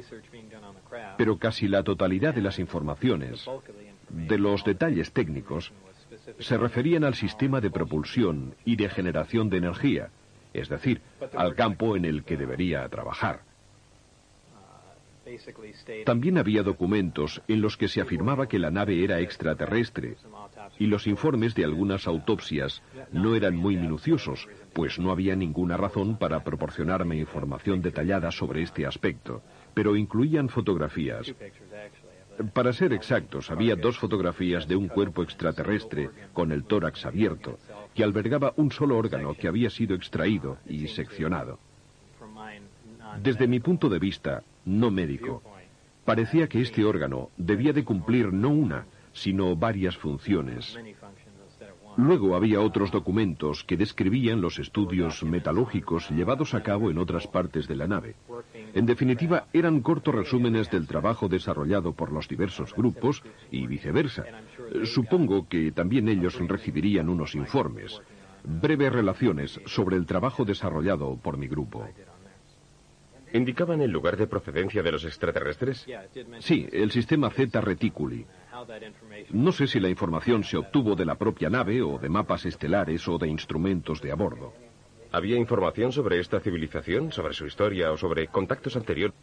Pero 1.17 1.39
casi 1.39 1.67
la 1.67 1.83
totalidad 1.83 2.35
de 2.35 2.43
las 2.43 2.59
informaciones, 2.59 3.47
de 4.11 4.39
los 4.39 4.65
detalles 4.65 5.13
técnicos, 5.13 5.73
se 6.39 6.57
referían 6.57 7.05
al 7.05 7.15
sistema 7.15 7.61
de 7.61 7.71
propulsión 7.71 8.55
y 8.65 8.77
de 8.77 8.89
generación 8.89 9.51
de 9.51 9.59
energía, 9.59 10.11
es 10.53 10.69
decir, 10.69 11.01
al 11.37 11.55
campo 11.55 11.97
en 11.97 12.05
el 12.05 12.25
que 12.25 12.37
debería 12.37 12.89
trabajar. 12.89 13.41
También 16.05 16.39
había 16.39 16.63
documentos 16.63 17.43
en 17.47 17.61
los 17.61 17.77
que 17.77 17.89
se 17.89 18.01
afirmaba 18.01 18.49
que 18.49 18.59
la 18.59 18.71
nave 18.71 19.05
era 19.05 19.21
extraterrestre 19.21 20.17
y 20.79 20.87
los 20.87 21.07
informes 21.07 21.55
de 21.55 21.65
algunas 21.65 22.07
autopsias 22.07 22.83
no 23.13 23.35
eran 23.35 23.55
muy 23.55 23.77
minuciosos, 23.77 24.49
pues 24.73 24.99
no 24.99 25.13
había 25.13 25.37
ninguna 25.37 25.77
razón 25.77 26.17
para 26.17 26.43
proporcionarme 26.43 27.17
información 27.17 27.81
detallada 27.81 28.31
sobre 28.31 28.63
este 28.63 28.87
aspecto, 28.87 29.43
pero 29.75 29.95
incluían 29.95 30.49
fotografías. 30.49 31.33
Para 32.53 32.73
ser 32.73 32.93
exactos, 32.93 33.51
había 33.51 33.77
dos 33.77 33.99
fotografías 33.99 34.67
de 34.67 34.77
un 34.77 34.89
cuerpo 34.89 35.23
extraterrestre 35.23 36.11
con 36.33 36.53
el 36.53 36.65
tórax 36.65 37.05
abierto, 37.05 37.59
que 37.95 38.05
albergaba 38.05 38.53
un 38.57 38.73
solo 38.73 38.97
órgano 38.97 39.35
que 39.35 39.49
había 39.49 39.71
sido 39.71 39.95
extraído 39.95 40.59
y 40.67 40.89
seccionado. 40.89 41.59
Desde 43.23 43.47
mi 43.47 43.61
punto 43.61 43.89
de 43.89 43.99
vista, 43.99 44.43
no 44.65 44.91
médico, 44.91 45.43
parecía 46.05 46.49
que 46.49 46.61
este 46.61 46.85
órgano 46.85 47.31
debía 47.37 47.73
de 47.73 47.85
cumplir 47.85 48.33
no 48.33 48.51
una, 48.51 48.87
sino 49.13 49.55
varias 49.57 49.97
funciones. 49.97 50.79
Luego 51.97 52.37
había 52.37 52.61
otros 52.61 52.91
documentos 52.91 53.65
que 53.65 53.77
describían 53.77 54.41
los 54.41 54.59
estudios 54.59 55.23
metalúrgicos 55.23 56.09
llevados 56.11 56.55
a 56.55 56.63
cabo 56.63 56.91
en 56.91 56.99
otras 56.99 57.27
partes 57.27 57.67
de 57.67 57.77
la 57.77 57.87
nave. 57.87 58.15
En 58.75 58.87
definitiva, 58.87 59.47
eran 59.53 59.81
cortos 59.81 60.15
resúmenes 60.15 60.71
del 60.71 60.87
trabajo 60.87 61.29
desarrollado 61.29 61.93
por 61.93 62.13
los 62.13 62.29
diversos 62.29 62.75
grupos 62.75 63.23
y 63.51 63.67
viceversa. 63.67 64.25
Supongo 64.85 65.49
que 65.49 65.73
también 65.73 66.09
ellos 66.09 66.39
recibirían 66.39 67.09
unos 67.09 67.35
informes, 67.35 68.01
breves 68.45 68.93
relaciones 68.93 69.61
sobre 69.67 69.97
el 69.97 70.07
trabajo 70.07 70.45
desarrollado 70.45 71.17
por 71.17 71.37
mi 71.37 71.49
grupo. 71.49 71.87
¿Indicaban 73.33 73.81
el 73.81 73.91
lugar 73.91 74.17
de 74.17 74.27
procedencia 74.27 74.83
de 74.83 74.93
los 74.93 75.05
extraterrestres? 75.05 75.87
Sí, 76.41 76.67
el 76.73 76.91
sistema 76.91 77.31
Z 77.31 77.61
Reticuli. 77.61 78.27
No 79.33 79.53
sé 79.53 79.67
si 79.67 79.81
la 79.81 79.89
información 79.89 80.45
se 80.45 80.57
obtuvo 80.57 80.95
de 80.95 81.05
la 81.05 81.15
propia 81.15 81.49
nave 81.51 81.83
o 81.83 81.99
de 81.99 82.09
mapas 82.09 82.45
estelares 82.47 83.07
o 83.09 83.19
de 83.19 83.29
instrumentos 83.29 84.01
de 84.01 84.13
a 84.13 84.15
bordo. 84.15 84.53
¿Había 85.13 85.37
información 85.37 85.93
sobre 85.93 86.21
esta 86.21 86.41
civilización, 86.41 87.11
sobre 87.13 87.35
su 87.35 87.47
historia 87.47 87.91
o 87.91 87.97
sobre 87.97 88.29
contactos 88.29 88.77
anteriores? 88.77 89.17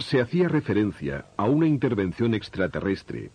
Se 0.00 0.20
hacía 0.20 0.48
referencia 0.48 1.26
a 1.36 1.44
una 1.44 1.66
intervención 1.66 2.34
extraterrestre 2.34 3.30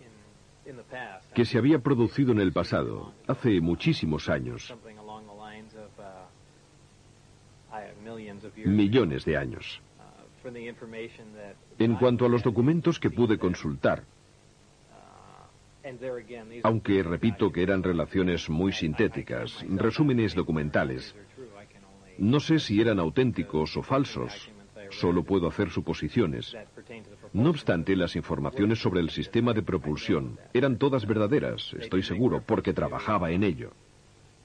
que 1.34 1.46
se 1.46 1.58
había 1.58 1.80
producido 1.80 2.32
en 2.32 2.42
el 2.42 2.52
pasado, 2.52 3.14
hace 3.28 3.60
muchísimos 3.62 4.30
años, 4.30 4.74
millones 8.66 9.26
de 9.26 9.38
años. 9.38 9.82
En 11.80 11.96
cuanto 11.96 12.26
a 12.26 12.30
los 12.30 12.44
documentos 12.44 13.00
que 13.00 13.10
pude 13.10 13.38
consultar, 13.38 14.04
aunque 16.64 17.04
repito 17.04 17.52
que 17.52 17.64
eran 17.64 17.84
relaciones 17.84 18.50
muy 18.50 18.72
sintéticas, 18.74 19.66
resúmenes 19.70 20.36
documentales, 20.36 21.16
no 22.18 22.40
sé 22.40 22.60
si 22.60 22.82
eran 22.82 23.00
auténticos 23.00 23.78
o 23.78 23.84
falsos, 23.84 24.50
solo 24.90 25.24
puedo 25.24 25.48
hacer 25.48 25.70
suposiciones. 25.70 26.56
No 27.34 27.50
obstante, 27.50 27.96
las 27.96 28.16
informaciones 28.16 28.80
sobre 28.80 29.02
el 29.02 29.10
sistema 29.10 29.54
de 29.54 29.62
propulsión 29.62 30.40
eran 30.54 30.78
todas 30.78 31.06
verdaderas, 31.06 31.74
estoy 31.80 32.04
seguro, 32.04 32.42
porque 32.46 32.74
trabajaba 32.74 33.32
en 33.32 33.44
ello. 33.44 33.72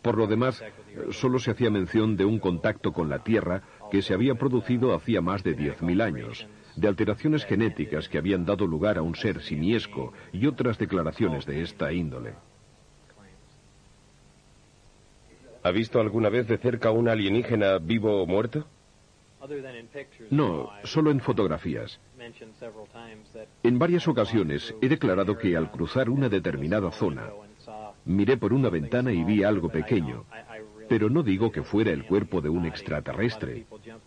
Por 0.03 0.19
lo 0.19 0.27
demás, 0.27 0.63
solo 1.11 1.39
se 1.39 1.53
hacía 1.53 1.71
mención 1.71 2.17
de 2.17 2.25
un 2.25 2.41
contacto 2.41 2.93
con 2.93 3.09
la 3.09 3.21
Tierra 3.21 3.63
que 3.91 4.03
se 4.03 4.15
había 4.15 4.35
producido 4.35 4.95
hacía 4.95 5.21
más 5.21 5.45
de 5.45 5.57
10.000 5.57 6.03
años, 6.03 6.47
de 6.77 6.89
alteraciones 6.89 7.45
genéticas 7.45 8.09
que 8.09 8.19
habían 8.19 8.45
dado 8.45 8.67
lugar 8.67 8.99
a 8.99 9.03
un 9.03 9.15
ser 9.15 9.43
simiesco 9.43 10.13
y 10.33 10.47
otras 10.47 10.79
declaraciones 10.79 11.47
de 11.47 11.63
esta 11.63 11.93
índole. 11.93 12.35
¿Ha 15.65 15.71
visto 15.71 16.01
alguna 16.01 16.29
vez 16.29 16.49
de 16.49 16.59
cerca 16.59 16.91
un 16.91 17.09
alienígena 17.09 17.79
vivo 17.79 18.23
o 18.23 18.27
muerto? 18.27 18.67
No, 20.31 20.71
solo 20.85 21.11
en 21.11 21.21
fotografías. 21.21 22.01
En 23.63 23.79
varias 23.79 24.07
ocasiones 24.07 24.75
he 24.81 24.89
declarado 24.89 25.37
que 25.37 25.57
al 25.57 25.71
cruzar 25.71 26.09
una 26.11 26.29
determinada 26.29 26.91
zona, 26.93 27.29
miré 28.05 28.37
por 28.37 28.53
una 28.53 28.71
ventana 28.71 29.13
y 29.13 29.25
vi 29.25 29.43
algo 29.43 29.69
pequeño, 29.69 30.25
pero 30.89 31.11
no 31.11 31.23
digo 31.23 31.51
que 31.51 31.63
fuera 31.63 31.91
el 31.91 32.05
cuerpo 32.05 32.41
de 32.41 32.49
un 32.49 32.67
extraterrestre. 32.67 33.67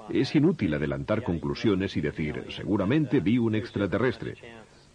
Es 0.09 0.35
inútil 0.35 0.73
adelantar 0.73 1.23
conclusiones 1.23 1.97
y 1.97 2.01
decir, 2.01 2.45
seguramente 2.49 3.19
vi 3.19 3.37
un 3.37 3.55
extraterrestre, 3.55 4.35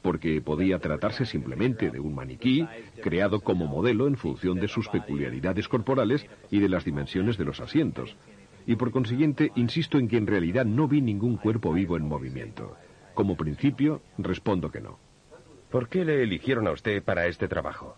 porque 0.03 0.41
podía 0.41 0.79
tratarse 0.79 1.27
simplemente 1.27 1.91
de 1.91 2.01
un 2.01 2.15
maniquí 2.15 2.67
creado 3.03 3.41
como 3.41 3.67
modelo 3.67 4.07
en 4.07 4.17
función 4.17 4.59
de 4.61 4.69
sus 4.69 4.89
peculiaridades 4.89 5.69
corporales 5.69 6.27
y 6.51 6.61
de 6.61 6.69
las 6.69 6.85
dimensiones 6.85 7.37
de 7.37 7.45
los 7.45 7.61
asientos 7.61 8.17
y 8.67 8.77
por 8.77 8.91
consiguiente 8.91 9.51
insisto 9.57 9.99
en 9.99 10.09
que 10.09 10.17
en 10.17 10.27
realidad 10.27 10.65
no 10.65 10.89
vi 10.89 11.01
ningún 11.01 11.37
cuerpo 11.37 11.73
vivo 11.73 11.97
en 11.97 12.07
movimiento. 12.07 12.77
Como 13.15 13.37
principio, 13.37 14.03
respondo 14.19 14.71
que 14.71 14.81
no. 14.81 14.99
¿Por 15.71 15.89
qué 15.89 16.05
le 16.05 16.23
eligieron 16.23 16.67
a 16.67 16.73
usted 16.73 17.03
para 17.03 17.27
este 17.27 17.49
trabajo? 17.49 17.97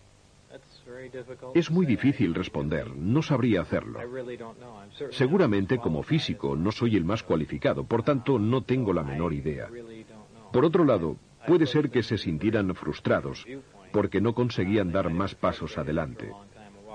Es 1.53 1.71
muy 1.71 1.85
difícil 1.85 2.33
responder, 2.33 2.95
no 2.95 3.21
sabría 3.21 3.61
hacerlo. 3.61 3.99
Seguramente 5.11 5.77
como 5.77 6.03
físico 6.03 6.55
no 6.55 6.71
soy 6.71 6.95
el 6.95 7.05
más 7.05 7.23
cualificado, 7.23 7.85
por 7.85 8.03
tanto 8.03 8.39
no 8.39 8.63
tengo 8.63 8.93
la 8.93 9.03
menor 9.03 9.33
idea. 9.33 9.69
Por 10.51 10.65
otro 10.65 10.85
lado, 10.85 11.17
puede 11.47 11.65
ser 11.65 11.89
que 11.89 12.03
se 12.03 12.17
sintieran 12.17 12.73
frustrados 12.75 13.45
porque 13.91 14.21
no 14.21 14.33
conseguían 14.33 14.91
dar 14.91 15.09
más 15.11 15.35
pasos 15.35 15.77
adelante. 15.77 16.31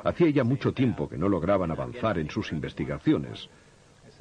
Hacía 0.05 0.31
ya 0.31 0.45
mucho 0.45 0.73
tiempo 0.73 1.09
que 1.09 1.19
no 1.19 1.29
lograban 1.29 1.71
avanzar 1.71 2.19
en 2.19 2.31
sus 2.31 2.53
investigaciones. 2.53 3.49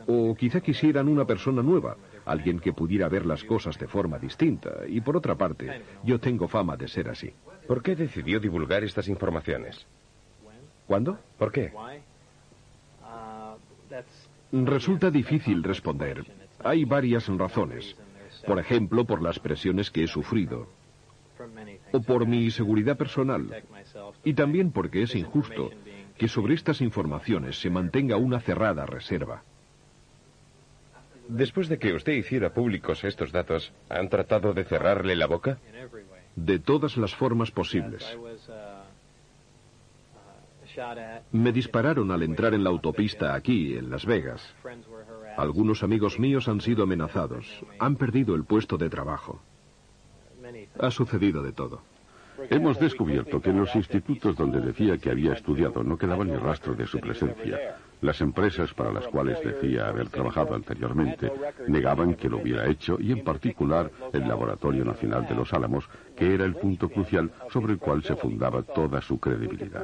O 0.07 0.35
quizá 0.35 0.61
quisieran 0.61 1.07
una 1.07 1.25
persona 1.25 1.61
nueva, 1.63 1.97
alguien 2.25 2.59
que 2.59 2.73
pudiera 2.73 3.09
ver 3.09 3.25
las 3.25 3.43
cosas 3.43 3.77
de 3.79 3.87
forma 3.87 4.19
distinta. 4.19 4.85
Y 4.87 5.01
por 5.01 5.17
otra 5.17 5.35
parte, 5.35 5.81
yo 6.03 6.19
tengo 6.19 6.47
fama 6.47 6.77
de 6.77 6.87
ser 6.87 7.09
así. 7.09 7.33
¿Por 7.67 7.83
qué 7.83 7.95
decidió 7.95 8.39
divulgar 8.39 8.83
estas 8.83 9.07
informaciones? 9.07 9.85
¿Cuándo? 10.87 11.19
¿Por 11.37 11.51
qué? 11.51 11.73
Resulta 14.51 15.11
difícil 15.11 15.63
responder. 15.63 16.23
Hay 16.63 16.85
varias 16.85 17.27
razones. 17.27 17.95
Por 18.45 18.59
ejemplo, 18.59 19.05
por 19.05 19.21
las 19.21 19.39
presiones 19.39 19.91
que 19.91 20.03
he 20.03 20.07
sufrido. 20.07 20.67
O 21.91 22.01
por 22.01 22.25
mi 22.25 22.49
seguridad 22.51 22.97
personal. 22.97 23.63
Y 24.23 24.33
también 24.33 24.71
porque 24.71 25.03
es 25.03 25.15
injusto 25.15 25.71
que 26.17 26.27
sobre 26.27 26.55
estas 26.55 26.81
informaciones 26.81 27.59
se 27.59 27.69
mantenga 27.69 28.17
una 28.17 28.39
cerrada 28.39 28.85
reserva. 28.85 29.43
Después 31.27 31.67
de 31.67 31.77
que 31.77 31.93
usted 31.93 32.13
hiciera 32.13 32.53
públicos 32.53 33.03
estos 33.03 33.31
datos, 33.33 33.73
¿han 33.89 34.07
tratado 34.07 34.53
de 34.53 34.63
cerrarle 34.63 35.15
la 35.15 35.27
boca? 35.27 35.57
De 36.37 36.59
todas 36.59 36.95
las 36.97 37.15
formas 37.15 37.49
posibles. 37.49 38.05
Me 41.31 41.51
dispararon 41.51 42.11
al 42.11 42.21
entrar 42.21 42.53
en 42.53 42.63
la 42.63 42.69
autopista 42.69 43.33
aquí, 43.33 43.75
en 43.75 43.89
Las 43.89 44.05
Vegas. 44.05 44.53
Algunos 45.35 45.81
amigos 45.81 46.19
míos 46.19 46.47
han 46.47 46.61
sido 46.61 46.83
amenazados, 46.83 47.45
han 47.79 47.95
perdido 47.95 48.35
el 48.35 48.43
puesto 48.43 48.77
de 48.77 48.87
trabajo. 48.87 49.41
Ha 50.79 50.91
sucedido 50.91 51.41
de 51.41 51.53
todo. 51.53 51.81
Hemos 52.51 52.79
descubierto 52.79 53.41
que 53.41 53.49
en 53.49 53.59
los 53.59 53.75
institutos 53.75 54.35
donde 54.35 54.61
decía 54.61 54.99
que 54.99 55.09
había 55.09 55.33
estudiado 55.33 55.83
no 55.83 55.97
quedaba 55.97 56.23
ni 56.23 56.35
rastro 56.35 56.75
de 56.75 56.85
su 56.85 56.99
presencia. 56.99 57.77
Las 58.01 58.21
empresas 58.21 58.73
para 58.73 58.91
las 58.91 59.07
cuales 59.07 59.39
decía 59.43 59.87
haber 59.87 60.09
trabajado 60.09 60.53
anteriormente 60.53 61.31
negaban 61.67 62.13
que 62.13 62.29
lo 62.29 62.37
hubiera 62.37 62.67
hecho 62.67 62.97
y 62.99 63.11
en 63.11 63.23
particular 63.23 63.91
el 64.13 64.27
Laboratorio 64.27 64.85
Nacional 64.85 65.27
de 65.27 65.35
los 65.35 65.51
Álamos, 65.53 65.89
que 66.15 66.33
era 66.33 66.45
el 66.45 66.55
punto 66.55 66.89
crucial 66.89 67.31
sobre 67.49 67.73
el 67.73 67.79
cual 67.79 68.03
se 68.03 68.15
fundaba 68.15 68.61
toda 68.61 69.01
su 69.01 69.19
credibilidad. 69.19 69.83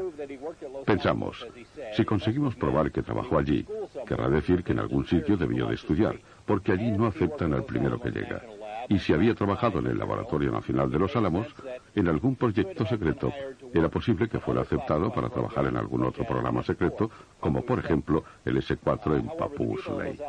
Pensamos, 0.86 1.46
si 1.94 2.06
conseguimos 2.06 2.56
probar 2.56 2.92
que 2.92 3.02
trabajó 3.02 3.38
allí, 3.40 3.66
querrá 4.06 4.30
decir 4.30 4.64
que 4.64 4.74
en 4.74 4.80
algún 4.80 5.06
sitio 5.08 5.36
debió 5.36 5.68
de 5.68 5.76
estudiar, 5.76 6.20
porque 6.46 6.72
allí 6.72 6.92
no 6.92 7.08
aceptan 7.08 7.54
al 7.54 7.66
primero 7.66 8.00
que 8.00 8.12
llega 8.12 8.44
y 8.90 9.00
si 9.00 9.14
había 9.14 9.34
trabajado 9.34 9.80
en 9.80 9.88
el 9.88 9.98
Laboratorio 9.98 10.52
Nacional 10.52 10.90
de 10.92 11.00
los 11.00 11.16
Álamos, 11.16 11.48
en 11.96 12.08
algún 12.08 12.36
proyecto 12.36 12.86
secreto, 12.86 13.32
era 13.74 13.90
posible 13.90 14.28
que 14.28 14.40
fuera 14.40 14.62
aceptado 14.62 15.12
para 15.12 15.30
trabajar 15.30 15.66
en 15.66 15.78
algún 15.78 16.04
otro 16.04 16.26
programa 16.26 16.64
secreto, 16.64 17.10
como 17.40 17.64
por 17.64 17.80
ejemplo 17.80 18.24
el 18.46 18.58
S-4 18.58 19.20
en 19.20 19.28
Papús 19.38 19.88
Lake. 19.90 20.20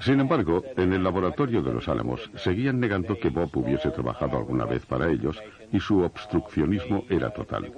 Sin 0.00 0.20
embargo, 0.20 0.62
en 0.76 0.92
el 0.92 1.02
Laboratorio 1.02 1.62
de 1.62 1.72
los 1.72 1.88
Álamos 1.88 2.30
seguían 2.36 2.80
negando 2.80 3.18
que 3.18 3.30
Bob 3.30 3.50
hubiese 3.54 3.90
trabajado 3.90 4.38
alguna 4.38 4.64
vez 4.64 4.84
para 4.86 5.10
ellos 5.10 5.40
y 5.72 5.80
su 5.80 6.02
obstruccionismo 6.02 7.04
era 7.08 7.30
total. 7.30 7.72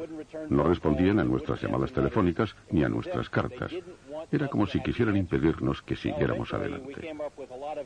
No 0.48 0.64
respondían 0.64 1.18
a 1.18 1.24
nuestras 1.24 1.60
llamadas 1.62 1.92
telefónicas 1.92 2.54
ni 2.70 2.84
a 2.84 2.88
nuestras 2.88 3.28
cartas. 3.28 3.72
Era 4.30 4.48
como 4.48 4.66
si 4.66 4.80
quisieran 4.80 5.16
impedirnos 5.16 5.82
que 5.82 5.96
siguiéramos 5.96 6.52
adelante. 6.54 7.14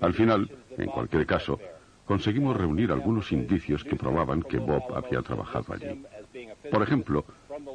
Al 0.00 0.14
final, 0.14 0.50
en 0.76 0.90
cualquier 0.90 1.26
caso, 1.26 1.58
conseguimos 2.06 2.56
reunir 2.56 2.92
algunos 2.92 3.32
indicios 3.32 3.84
que 3.84 3.96
probaban 3.96 4.42
que 4.42 4.58
Bob 4.58 4.84
había 4.94 5.20
trabajado 5.22 5.74
allí. 5.74 6.02
Por 6.70 6.82
ejemplo, 6.82 7.24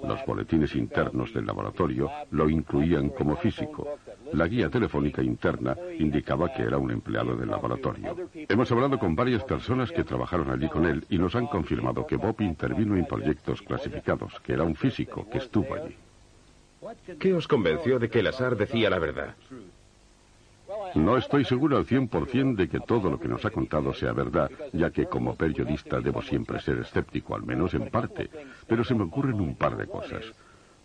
los 0.04 0.26
boletines 0.26 0.76
internos 0.76 1.34
del 1.34 1.46
laboratorio 1.46 2.10
lo 2.32 2.50
incluían 2.50 3.10
como 3.10 3.36
físico. 3.36 3.98
La 4.34 4.48
guía 4.48 4.70
telefónica 4.70 5.22
interna 5.22 5.76
indicaba 6.00 6.54
que 6.54 6.64
era 6.64 6.78
un 6.78 6.92
empleado 6.92 7.36
del 7.36 7.50
laboratorio. 7.50 8.16
Hemos 8.34 8.72
hablado 8.72 8.98
con 8.98 9.16
varias 9.16 9.44
personas 9.44 9.92
que 9.92 10.04
trabajaron 10.04 10.50
allí 10.50 10.70
con 10.70 10.86
él 10.86 11.06
y 11.10 11.18
nos 11.18 11.36
han 11.36 11.48
confirmado 11.48 12.08
que 12.08 12.16
Bob 12.16 12.42
intervino 12.42 12.96
en 12.96 13.06
proyectos 13.06 13.62
clasificados, 13.62 14.40
que 14.40 14.54
era 14.54 14.64
un 14.64 14.76
físico 14.76 15.28
que 15.30 15.40
estuvo 15.40 15.74
allí. 15.74 15.96
¿Qué 17.20 17.34
os 17.34 17.48
convenció 17.48 18.00
de 18.00 18.10
que 18.10 18.20
el 18.20 18.32
decía 18.58 18.90
la 18.90 19.00
verdad? 19.00 19.36
No 20.96 21.18
estoy 21.18 21.46
seguro 21.46 21.78
al 21.78 21.86
100% 21.86 22.56
de 22.56 22.68
que 22.68 22.80
todo 22.80 23.10
lo 23.10 23.20
que 23.20 23.30
nos 23.30 23.46
ha 23.46 23.50
contado 23.50 23.94
sea 23.94 24.12
verdad, 24.12 24.52
ya 24.74 24.92
que 24.92 25.06
como 25.06 25.36
periodista 25.36 26.02
debo 26.02 26.22
siempre 26.22 26.60
ser 26.60 26.80
escéptico, 26.80 27.36
al 27.36 27.44
menos 27.44 27.74
en 27.74 27.90
parte, 27.90 28.30
pero 28.68 28.84
se 28.84 28.94
me 28.94 29.04
ocurren 29.04 29.40
un 29.40 29.56
par 29.56 29.78
de 29.78 29.88
cosas. 29.88 30.26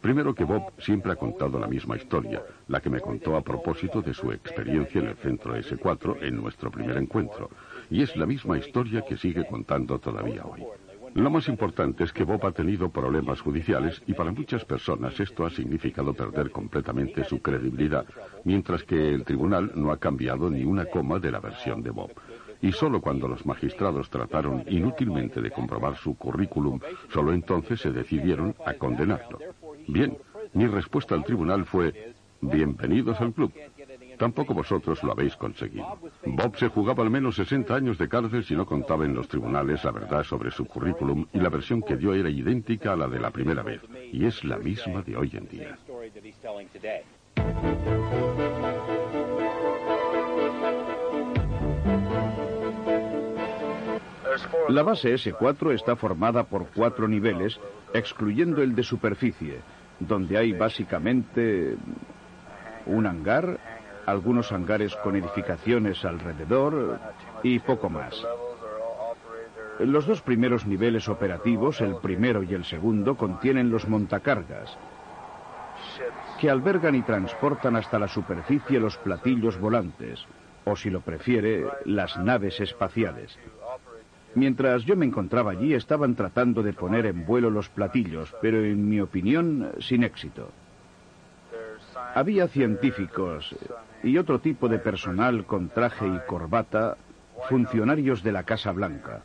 Primero 0.00 0.34
que 0.34 0.44
Bob 0.44 0.72
siempre 0.78 1.10
ha 1.10 1.16
contado 1.16 1.58
la 1.58 1.66
misma 1.66 1.96
historia, 1.96 2.42
la 2.68 2.80
que 2.80 2.90
me 2.90 3.00
contó 3.00 3.36
a 3.36 3.42
propósito 3.42 4.00
de 4.00 4.14
su 4.14 4.30
experiencia 4.30 5.00
en 5.00 5.08
el 5.08 5.16
centro 5.16 5.56
S4 5.56 6.22
en 6.22 6.36
nuestro 6.36 6.70
primer 6.70 6.96
encuentro, 6.96 7.50
y 7.90 8.02
es 8.02 8.14
la 8.16 8.26
misma 8.26 8.58
historia 8.58 9.02
que 9.02 9.16
sigue 9.16 9.44
contando 9.46 9.98
todavía 9.98 10.44
hoy. 10.44 10.64
Lo 11.16 11.30
más 11.30 11.48
importante 11.48 12.04
es 12.04 12.12
que 12.12 12.24
Bob 12.24 12.44
ha 12.44 12.52
tenido 12.52 12.90
problemas 12.90 13.40
judiciales 13.40 14.02
y 14.06 14.12
para 14.12 14.32
muchas 14.32 14.66
personas 14.66 15.18
esto 15.18 15.46
ha 15.46 15.50
significado 15.50 16.12
perder 16.12 16.50
completamente 16.50 17.24
su 17.24 17.40
credibilidad, 17.40 18.04
mientras 18.44 18.84
que 18.84 19.14
el 19.14 19.24
tribunal 19.24 19.72
no 19.74 19.92
ha 19.92 19.96
cambiado 19.96 20.50
ni 20.50 20.62
una 20.62 20.84
coma 20.84 21.18
de 21.18 21.30
la 21.30 21.40
versión 21.40 21.82
de 21.82 21.88
Bob. 21.88 22.10
Y 22.60 22.70
solo 22.70 23.00
cuando 23.00 23.28
los 23.28 23.46
magistrados 23.46 24.10
trataron 24.10 24.62
inútilmente 24.68 25.40
de 25.40 25.50
comprobar 25.50 25.96
su 25.96 26.16
currículum, 26.18 26.80
solo 27.10 27.32
entonces 27.32 27.80
se 27.80 27.92
decidieron 27.92 28.54
a 28.66 28.74
condenarlo. 28.74 29.38
Bien, 29.88 30.18
mi 30.52 30.66
respuesta 30.66 31.14
al 31.14 31.24
tribunal 31.24 31.64
fue, 31.64 32.12
bienvenidos 32.42 33.18
al 33.22 33.32
club. 33.32 33.54
Tampoco 34.18 34.54
vosotros 34.54 35.02
lo 35.02 35.12
habéis 35.12 35.36
conseguido. 35.36 35.98
Bob 36.24 36.56
se 36.56 36.68
jugaba 36.68 37.02
al 37.02 37.10
menos 37.10 37.36
60 37.36 37.74
años 37.74 37.98
de 37.98 38.08
cárcel 38.08 38.44
si 38.44 38.54
no 38.54 38.66
contaba 38.66 39.04
en 39.04 39.14
los 39.14 39.28
tribunales 39.28 39.84
la 39.84 39.92
verdad 39.92 40.24
sobre 40.24 40.50
su 40.50 40.64
currículum 40.66 41.26
y 41.32 41.38
la 41.38 41.48
versión 41.48 41.82
que 41.82 41.96
dio 41.96 42.14
era 42.14 42.30
idéntica 42.30 42.92
a 42.92 42.96
la 42.96 43.08
de 43.08 43.20
la 43.20 43.30
primera 43.30 43.62
vez. 43.62 43.82
Y 44.12 44.24
es 44.24 44.44
la 44.44 44.58
misma 44.58 45.02
de 45.02 45.16
hoy 45.16 45.30
en 45.34 45.48
día. 45.48 45.78
La 54.68 54.82
base 54.82 55.14
S4 55.14 55.74
está 55.74 55.96
formada 55.96 56.44
por 56.44 56.66
cuatro 56.74 57.08
niveles, 57.08 57.58
excluyendo 57.94 58.62
el 58.62 58.74
de 58.74 58.82
superficie, 58.82 59.60
donde 60.00 60.36
hay 60.36 60.52
básicamente 60.52 61.76
un 62.86 63.06
hangar, 63.06 63.58
algunos 64.06 64.52
hangares 64.52 64.94
con 64.96 65.16
edificaciones 65.16 66.04
alrededor 66.04 66.98
y 67.42 67.58
poco 67.58 67.90
más. 67.90 68.14
Los 69.80 70.06
dos 70.06 70.22
primeros 70.22 70.64
niveles 70.64 71.08
operativos, 71.08 71.80
el 71.80 71.96
primero 71.96 72.42
y 72.42 72.54
el 72.54 72.64
segundo, 72.64 73.16
contienen 73.16 73.70
los 73.70 73.86
montacargas, 73.88 74.78
que 76.40 76.48
albergan 76.48 76.94
y 76.94 77.02
transportan 77.02 77.76
hasta 77.76 77.98
la 77.98 78.08
superficie 78.08 78.80
los 78.80 78.96
platillos 78.96 79.58
volantes, 79.58 80.24
o 80.64 80.76
si 80.76 80.88
lo 80.88 81.00
prefiere, 81.00 81.66
las 81.84 82.16
naves 82.16 82.60
espaciales. 82.60 83.38
Mientras 84.34 84.84
yo 84.84 84.96
me 84.96 85.06
encontraba 85.06 85.52
allí, 85.52 85.74
estaban 85.74 86.14
tratando 86.14 86.62
de 86.62 86.72
poner 86.72 87.06
en 87.06 87.26
vuelo 87.26 87.50
los 87.50 87.68
platillos, 87.68 88.34
pero 88.40 88.62
en 88.62 88.88
mi 88.88 89.00
opinión, 89.00 89.72
sin 89.78 90.04
éxito. 90.04 90.50
Había 92.16 92.48
científicos 92.48 93.54
y 94.02 94.16
otro 94.16 94.38
tipo 94.38 94.70
de 94.70 94.78
personal 94.78 95.44
con 95.44 95.68
traje 95.68 96.06
y 96.06 96.18
corbata, 96.26 96.96
funcionarios 97.46 98.22
de 98.22 98.32
la 98.32 98.42
Casa 98.42 98.72
Blanca. 98.72 99.20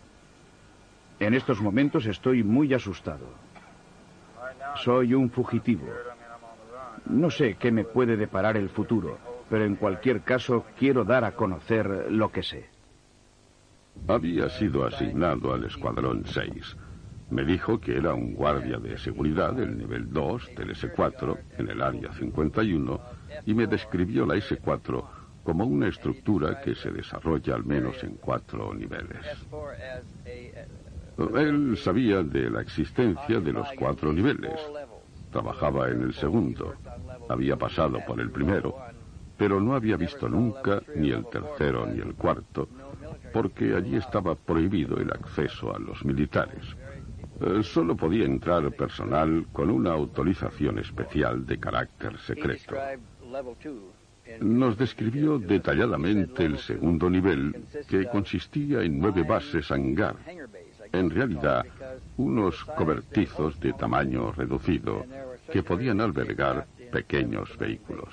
En 1.17 1.33
estos 1.33 1.61
momentos 1.61 2.05
estoy 2.05 2.43
muy 2.43 2.73
asustado. 2.73 3.27
Soy 4.75 5.13
un 5.13 5.29
fugitivo. 5.29 5.87
No 7.05 7.31
sé 7.31 7.55
qué 7.55 7.71
me 7.71 7.85
puede 7.85 8.17
deparar 8.17 8.57
el 8.57 8.67
futuro, 8.67 9.17
pero 9.49 9.63
en 9.63 9.77
cualquier 9.77 10.23
caso 10.23 10.65
quiero 10.77 11.05
dar 11.05 11.23
a 11.23 11.31
conocer 11.31 12.11
lo 12.11 12.29
que 12.29 12.43
sé. 12.43 12.65
Había 14.09 14.49
sido 14.49 14.85
asignado 14.85 15.53
al 15.53 15.63
Escuadrón 15.63 16.25
6. 16.25 16.75
Me 17.31 17.45
dijo 17.45 17.79
que 17.79 17.97
era 17.97 18.13
un 18.13 18.33
guardia 18.33 18.77
de 18.77 18.97
seguridad 18.97 19.53
del 19.53 19.77
nivel 19.77 20.11
2 20.11 20.51
del 20.55 20.75
S4 20.75 21.37
en 21.57 21.69
el 21.69 21.81
área 21.81 22.11
51 22.11 23.01
y 23.45 23.53
me 23.53 23.67
describió 23.67 24.25
la 24.25 24.35
S4 24.35 25.03
como 25.43 25.65
una 25.65 25.87
estructura 25.87 26.59
que 26.61 26.75
se 26.75 26.91
desarrolla 26.91 27.55
al 27.55 27.63
menos 27.63 28.03
en 28.03 28.15
cuatro 28.15 28.73
niveles. 28.73 29.25
Él 31.17 31.77
sabía 31.77 32.21
de 32.21 32.49
la 32.49 32.61
existencia 32.61 33.39
de 33.39 33.53
los 33.53 33.67
cuatro 33.77 34.11
niveles. 34.11 34.59
Trabajaba 35.31 35.89
en 35.89 36.01
el 36.01 36.13
segundo. 36.13 36.75
Había 37.29 37.55
pasado 37.55 37.99
por 38.05 38.19
el 38.19 38.29
primero, 38.29 38.75
pero 39.37 39.61
no 39.61 39.73
había 39.73 39.95
visto 39.95 40.27
nunca 40.27 40.81
ni 40.95 41.11
el 41.11 41.25
tercero 41.27 41.85
ni 41.85 42.01
el 42.01 42.13
cuarto, 42.15 42.67
porque 43.31 43.73
allí 43.73 43.95
estaba 43.95 44.35
prohibido 44.35 44.97
el 44.97 45.11
acceso 45.11 45.73
a 45.73 45.79
los 45.79 46.03
militares. 46.03 46.75
Eh, 47.41 47.63
solo 47.63 47.95
podía 47.95 48.25
entrar 48.25 48.71
personal 48.71 49.47
con 49.51 49.71
una 49.71 49.93
autorización 49.93 50.77
especial 50.77 51.43
de 51.45 51.59
carácter 51.59 52.17
secreto. 52.19 52.75
Nos 54.39 54.77
describió 54.77 55.39
detalladamente 55.39 56.45
el 56.45 56.59
segundo 56.59 57.09
nivel, 57.09 57.55
que 57.89 58.05
consistía 58.05 58.83
en 58.83 58.99
nueve 58.99 59.23
bases 59.23 59.71
hangar. 59.71 60.17
En 60.91 61.09
realidad, 61.09 61.65
unos 62.17 62.63
cobertizos 62.63 63.59
de 63.59 63.73
tamaño 63.73 64.31
reducido 64.33 65.05
que 65.51 65.63
podían 65.63 65.99
albergar 65.99 66.67
pequeños 66.91 67.57
vehículos. 67.57 68.09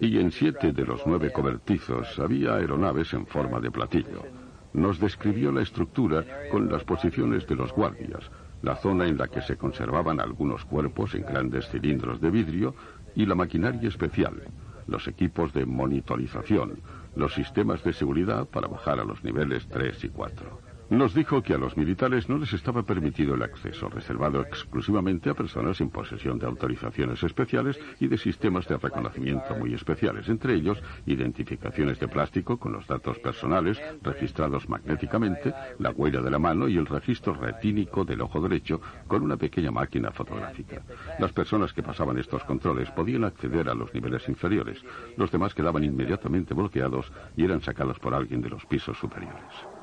Y 0.00 0.18
en 0.18 0.32
siete 0.32 0.72
de 0.72 0.84
los 0.84 1.06
nueve 1.06 1.30
cobertizos 1.32 2.18
había 2.18 2.56
aeronaves 2.56 3.12
en 3.14 3.26
forma 3.26 3.60
de 3.60 3.70
platillo. 3.70 4.24
Nos 4.72 4.98
describió 4.98 5.52
la 5.52 5.62
estructura 5.62 6.24
con 6.50 6.70
las 6.70 6.84
posiciones 6.84 7.46
de 7.46 7.54
los 7.54 7.72
guardias, 7.72 8.30
la 8.62 8.76
zona 8.76 9.06
en 9.06 9.18
la 9.18 9.28
que 9.28 9.42
se 9.42 9.56
conservaban 9.56 10.20
algunos 10.20 10.64
cuerpos 10.64 11.14
en 11.14 11.22
grandes 11.22 11.68
cilindros 11.68 12.20
de 12.20 12.30
vidrio 12.30 12.74
y 13.14 13.26
la 13.26 13.34
maquinaria 13.34 13.88
especial, 13.88 14.42
los 14.86 15.08
equipos 15.08 15.52
de 15.52 15.66
monitorización, 15.66 16.80
los 17.14 17.34
sistemas 17.34 17.82
de 17.84 17.92
seguridad 17.92 18.46
para 18.46 18.68
bajar 18.68 19.00
a 19.00 19.04
los 19.04 19.22
niveles 19.24 19.66
3 19.68 20.04
y 20.04 20.08
4. 20.08 20.65
Nos 20.88 21.14
dijo 21.14 21.42
que 21.42 21.52
a 21.52 21.58
los 21.58 21.76
militares 21.76 22.28
no 22.28 22.38
les 22.38 22.52
estaba 22.52 22.84
permitido 22.84 23.34
el 23.34 23.42
acceso, 23.42 23.88
reservado 23.88 24.40
exclusivamente 24.40 25.28
a 25.28 25.34
personas 25.34 25.80
en 25.80 25.90
posesión 25.90 26.38
de 26.38 26.46
autorizaciones 26.46 27.20
especiales 27.24 27.76
y 27.98 28.06
de 28.06 28.16
sistemas 28.16 28.68
de 28.68 28.76
reconocimiento 28.76 29.56
muy 29.56 29.74
especiales, 29.74 30.28
entre 30.28 30.54
ellos 30.54 30.80
identificaciones 31.06 31.98
de 31.98 32.06
plástico 32.06 32.56
con 32.58 32.72
los 32.72 32.86
datos 32.86 33.18
personales 33.18 33.80
registrados 34.00 34.68
magnéticamente, 34.68 35.52
la 35.80 35.90
huella 35.90 36.20
de 36.20 36.30
la 36.30 36.38
mano 36.38 36.68
y 36.68 36.76
el 36.76 36.86
registro 36.86 37.34
retínico 37.34 38.04
del 38.04 38.20
ojo 38.20 38.40
derecho 38.40 38.80
con 39.08 39.24
una 39.24 39.36
pequeña 39.36 39.72
máquina 39.72 40.12
fotográfica. 40.12 40.82
Las 41.18 41.32
personas 41.32 41.72
que 41.72 41.82
pasaban 41.82 42.16
estos 42.18 42.44
controles 42.44 42.92
podían 42.92 43.24
acceder 43.24 43.68
a 43.68 43.74
los 43.74 43.92
niveles 43.92 44.28
inferiores, 44.28 44.78
los 45.16 45.32
demás 45.32 45.52
quedaban 45.52 45.82
inmediatamente 45.82 46.54
bloqueados 46.54 47.12
y 47.36 47.44
eran 47.44 47.60
sacados 47.60 47.98
por 47.98 48.14
alguien 48.14 48.40
de 48.40 48.50
los 48.50 48.64
pisos 48.66 48.96
superiores. 48.96 49.75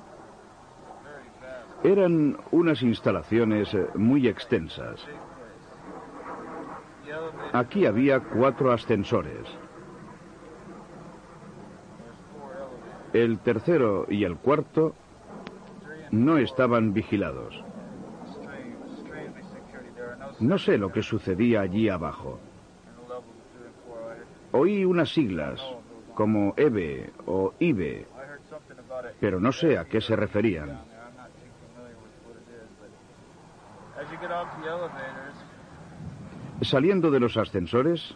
Eran 1.83 2.37
unas 2.51 2.81
instalaciones 2.81 3.73
eh, 3.73 3.87
muy 3.95 4.27
extensas. 4.27 5.05
Aquí 7.51 7.85
había 7.85 8.21
cuatro 8.21 8.71
ascensores. 8.71 9.45
El 13.11 13.39
tercero 13.39 14.07
y 14.09 14.23
el 14.23 14.37
cuarto 14.37 14.95
no 16.11 16.37
estaban 16.37 16.93
vigilados. 16.93 17.63
No 20.39 20.57
sé 20.57 20.77
lo 20.77 20.91
que 20.91 21.03
sucedía 21.03 21.61
allí 21.61 21.89
abajo. 21.89 22.39
Oí 24.51 24.85
unas 24.85 25.09
siglas, 25.09 25.61
como 26.13 26.53
EBE 26.55 27.11
o 27.25 27.53
IBE, 27.59 28.05
pero 29.19 29.39
no 29.39 29.51
sé 29.51 29.77
a 29.77 29.85
qué 29.85 29.99
se 29.99 30.15
referían. 30.15 30.92
Saliendo 36.61 37.11
de 37.11 37.19
los 37.19 37.35
ascensores, 37.35 38.15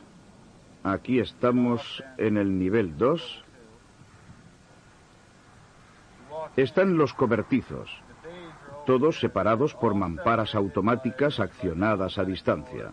aquí 0.83 1.19
estamos 1.19 2.03
en 2.17 2.37
el 2.37 2.57
nivel 2.57 2.97
2. 2.97 3.43
Están 6.55 6.97
los 6.97 7.13
cobertizos, 7.13 7.89
todos 8.85 9.19
separados 9.19 9.73
por 9.73 9.95
mamparas 9.95 10.55
automáticas 10.55 11.39
accionadas 11.39 12.17
a 12.17 12.23
distancia. 12.23 12.91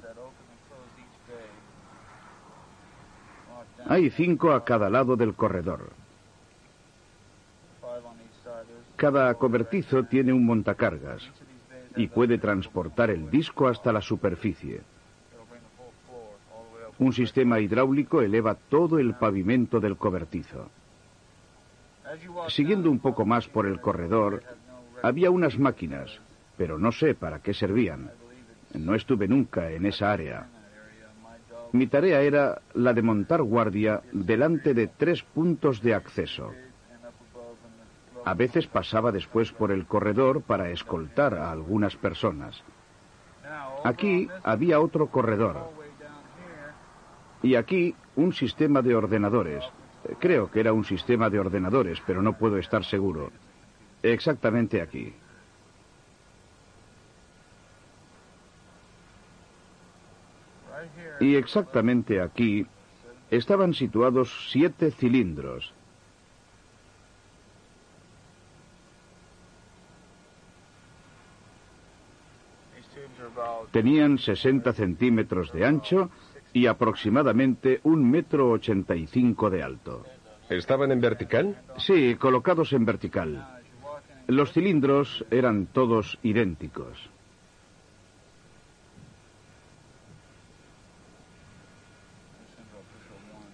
Hay 3.87 4.11
cinco 4.11 4.53
a 4.53 4.64
cada 4.64 4.90
lado 4.90 5.14
del 5.14 5.35
corredor. 5.35 5.90
Cada 8.96 9.35
cobertizo 9.35 10.05
tiene 10.05 10.33
un 10.33 10.44
montacargas 10.44 11.31
y 11.96 12.09
puede 12.09 12.38
transportar 12.38 13.11
el 13.11 13.30
disco 13.30 13.68
hasta 13.68 13.92
la 13.92 14.00
superficie. 14.00 14.80
Un 16.98 17.12
sistema 17.12 17.61
hidráulico 17.61 18.22
eleva 18.22 18.54
todo 18.54 18.98
el 18.98 19.14
pavimento 19.14 19.80
del 19.80 19.96
cobertizo. 19.96 20.70
Siguiendo 22.48 22.90
un 22.90 23.00
poco 23.00 23.24
más 23.24 23.48
por 23.48 23.66
el 23.66 23.80
corredor, 23.80 24.42
había 25.02 25.30
unas 25.30 25.59
máquinas, 25.59 26.20
pero 26.57 26.78
no 26.78 26.92
sé 26.92 27.14
para 27.14 27.40
qué 27.40 27.52
servían. 27.52 28.11
No 28.74 28.94
estuve 28.94 29.26
nunca 29.26 29.70
en 29.70 29.87
esa 29.87 30.12
área. 30.12 30.46
Mi 31.72 31.88
tarea 31.88 32.20
era 32.22 32.61
la 32.74 32.92
de 32.92 33.02
montar 33.02 33.42
guardia 33.42 34.00
delante 34.12 34.74
de 34.74 34.87
tres 34.87 35.22
puntos 35.22 35.83
de 35.83 35.94
acceso. 35.94 36.52
A 38.25 38.35
veces 38.35 38.67
pasaba 38.67 39.13
después 39.13 39.53
por 39.53 39.71
el 39.71 39.87
corredor 39.87 40.43
para 40.43 40.71
escoltar 40.71 41.35
a 41.35 41.51
algunas 41.51 41.97
personas. 41.97 42.63
Aquí 43.85 44.29
había 44.43 44.81
otro 44.81 45.09
corredor. 45.09 45.71
Y 47.43 47.57
aquí 47.57 47.95
un 48.17 48.33
sistema 48.33 48.81
de 48.81 48.95
ordenadores. 48.95 49.63
Creo 50.19 50.51
que 50.51 50.61
era 50.61 50.73
un 50.73 50.85
sistema 50.85 51.29
de 51.29 51.39
ordenadores, 51.39 52.01
pero 52.07 52.23
no 52.23 52.33
puedo 52.39 52.57
estar 52.57 52.85
seguro. 52.85 53.31
Exactamente 54.03 54.81
aquí. 54.81 55.15
Y 61.21 61.37
exactamente 61.37 62.21
aquí 62.21 62.67
estaban 63.31 63.75
situados 63.75 64.49
siete 64.51 64.91
cilindros. 64.91 65.73
Tenían 73.75 74.19
60 74.19 74.73
centímetros 74.73 75.53
de 75.53 75.67
ancho 75.67 76.09
y 76.53 76.67
aproximadamente 76.69 77.81
un 77.83 78.09
metro 78.09 78.51
ochenta 78.51 78.95
y 78.95 79.09
cinco 79.09 79.51
de 79.51 79.65
alto. 79.65 80.07
¿Estaban 80.49 80.93
en 80.93 81.01
vertical? 81.01 81.61
Sí, 81.79 82.15
colocados 82.15 82.73
en 82.73 82.85
vertical. 82.85 83.45
Los 84.29 84.53
cilindros 84.53 85.27
eran 85.29 85.67
todos 85.67 86.21
idénticos. 86.23 87.11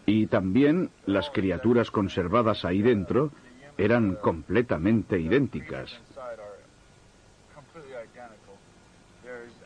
Y 0.05 0.27
también 0.27 0.91
las 1.07 1.31
criaturas 1.31 1.91
conservadas 1.91 2.67
ahí 2.67 2.83
dentro 2.83 3.33
eran 3.79 4.17
completamente 4.17 5.19
idénticas. 5.19 5.99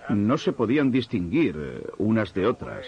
No 0.09 0.37
se 0.37 0.53
podían 0.53 0.91
distinguir 0.91 1.57
eh, 1.59 1.87
unas 1.99 2.35
de 2.35 2.47
otras. 2.47 2.87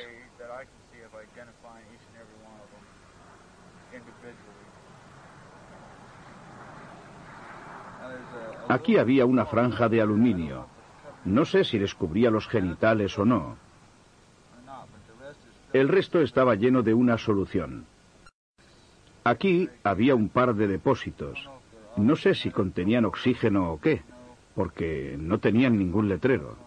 Aquí 8.68 8.98
había 8.98 9.24
una 9.26 9.46
franja 9.46 9.88
de 9.88 10.00
aluminio. 10.00 10.66
No 11.24 11.44
sé 11.44 11.64
si 11.64 11.78
descubría 11.78 12.30
los 12.30 12.48
genitales 12.48 13.16
o 13.18 13.24
no. 13.24 13.56
El 15.72 15.88
resto 15.88 16.20
estaba 16.20 16.54
lleno 16.54 16.82
de 16.82 16.94
una 16.94 17.16
solución. 17.18 17.86
Aquí 19.24 19.68
había 19.84 20.14
un 20.14 20.28
par 20.28 20.54
de 20.54 20.68
depósitos. 20.68 21.48
No 21.96 22.16
sé 22.16 22.34
si 22.34 22.50
contenían 22.50 23.04
oxígeno 23.04 23.72
o 23.72 23.80
qué, 23.80 24.02
porque 24.54 25.16
no 25.18 25.38
tenían 25.38 25.78
ningún 25.78 26.08
letrero. 26.08 26.65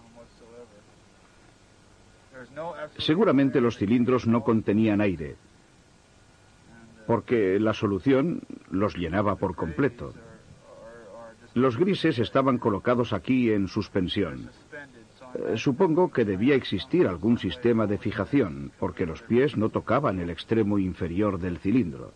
Seguramente 2.98 3.62
los 3.62 3.78
cilindros 3.78 4.28
no 4.28 4.44
contenían 4.44 5.02
aire, 5.02 5.36
porque 7.08 7.60
la 7.60 7.74
solución 7.74 8.42
los 8.70 8.96
llenaba 8.96 9.36
por 9.36 9.56
completo. 9.56 10.14
Los 11.54 11.78
grises 11.78 12.20
estaban 12.20 12.58
colocados 12.58 13.14
aquí 13.14 13.52
en 13.52 13.68
suspensión. 13.68 14.50
Eh, 15.34 15.58
supongo 15.58 16.12
que 16.12 16.26
debía 16.26 16.56
existir 16.56 17.08
algún 17.08 17.38
sistema 17.38 17.88
de 17.88 17.98
fijación, 17.98 18.72
porque 18.80 19.06
los 19.06 19.22
pies 19.22 19.58
no 19.58 19.70
tocaban 19.70 20.20
el 20.20 20.30
extremo 20.30 20.80
inferior 20.80 21.40
del 21.40 21.58
cilindro. 21.58 22.14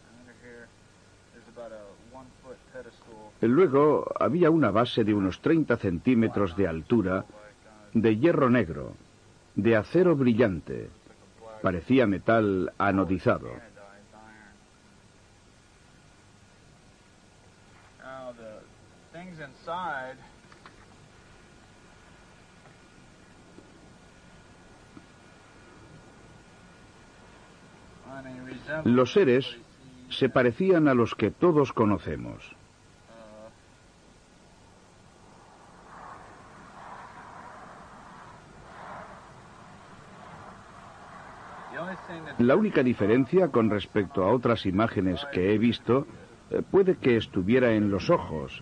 Luego 3.41 4.09
había 4.19 4.49
una 4.49 4.71
base 4.71 5.03
de 5.03 5.13
unos 5.13 5.41
30 5.41 5.75
centímetros 5.77 6.55
de 6.55 6.67
altura, 6.67 7.25
de 7.93 8.17
hierro 8.17 8.49
negro, 8.49 8.93
de 9.55 9.75
acero 9.75 10.15
brillante. 10.15 10.89
Parecía 11.61 12.07
metal 12.07 12.71
anodizado. 12.77 13.51
Los 28.83 29.13
seres 29.13 29.57
se 30.09 30.29
parecían 30.29 30.87
a 30.87 30.93
los 30.93 31.15
que 31.15 31.31
todos 31.31 31.73
conocemos. 31.73 32.55
La 42.43 42.57
única 42.57 42.83
diferencia 42.83 43.47
con 43.47 43.69
respecto 43.69 44.21
a 44.21 44.33
otras 44.33 44.65
imágenes 44.65 45.25
que 45.31 45.53
he 45.53 45.57
visto 45.57 46.05
eh, 46.51 46.61
puede 46.69 46.97
que 46.97 47.15
estuviera 47.15 47.71
en 47.71 47.89
los 47.89 48.09
ojos, 48.09 48.61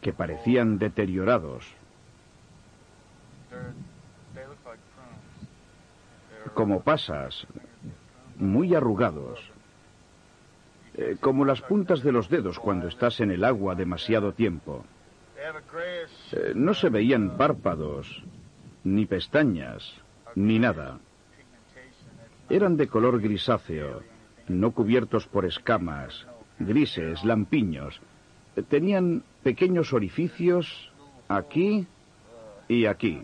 que 0.00 0.12
parecían 0.12 0.76
deteriorados. 0.76 1.64
Como 6.52 6.82
pasas, 6.82 7.46
muy 8.38 8.74
arrugados, 8.74 9.38
eh, 10.94 11.16
como 11.20 11.44
las 11.44 11.60
puntas 11.60 12.02
de 12.02 12.10
los 12.10 12.28
dedos 12.28 12.58
cuando 12.58 12.88
estás 12.88 13.20
en 13.20 13.30
el 13.30 13.44
agua 13.44 13.76
demasiado 13.76 14.32
tiempo. 14.32 14.84
Eh, 16.32 16.52
no 16.56 16.74
se 16.74 16.88
veían 16.88 17.36
párpados, 17.36 18.24
ni 18.82 19.06
pestañas, 19.06 19.94
ni 20.34 20.58
nada. 20.58 20.98
Eran 22.50 22.78
de 22.78 22.88
color 22.88 23.20
grisáceo, 23.20 24.02
no 24.48 24.70
cubiertos 24.70 25.26
por 25.26 25.44
escamas, 25.44 26.26
grises, 26.58 27.22
lampiños. 27.24 28.00
Tenían 28.68 29.22
pequeños 29.42 29.92
orificios 29.92 30.90
aquí 31.28 31.86
y 32.66 32.86
aquí. 32.86 33.22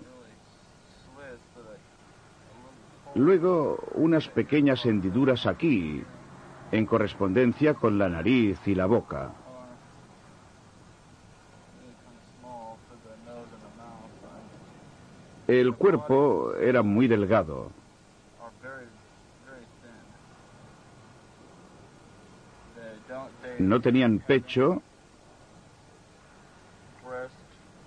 Luego 3.14 3.78
unas 3.94 4.28
pequeñas 4.28 4.84
hendiduras 4.84 5.46
aquí, 5.46 6.02
en 6.70 6.84
correspondencia 6.84 7.74
con 7.74 7.98
la 7.98 8.08
nariz 8.10 8.58
y 8.66 8.74
la 8.74 8.86
boca. 8.86 9.32
El 15.46 15.74
cuerpo 15.74 16.54
era 16.56 16.82
muy 16.82 17.06
delgado. 17.06 17.70
No 23.58 23.80
tenían 23.80 24.18
pecho, 24.20 24.82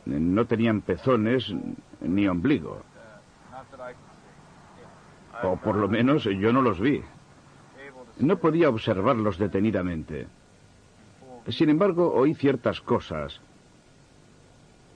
no 0.05 0.45
tenían 0.45 0.81
pezones 0.81 1.53
ni 2.01 2.27
ombligo. 2.27 2.81
O 5.43 5.57
por 5.57 5.75
lo 5.75 5.87
menos 5.87 6.23
yo 6.23 6.51
no 6.51 6.61
los 6.61 6.79
vi. 6.79 7.03
No 8.19 8.37
podía 8.37 8.69
observarlos 8.69 9.37
detenidamente. 9.37 10.27
Sin 11.49 11.69
embargo, 11.69 12.11
oí 12.13 12.33
ciertas 12.33 12.81
cosas. 12.81 13.39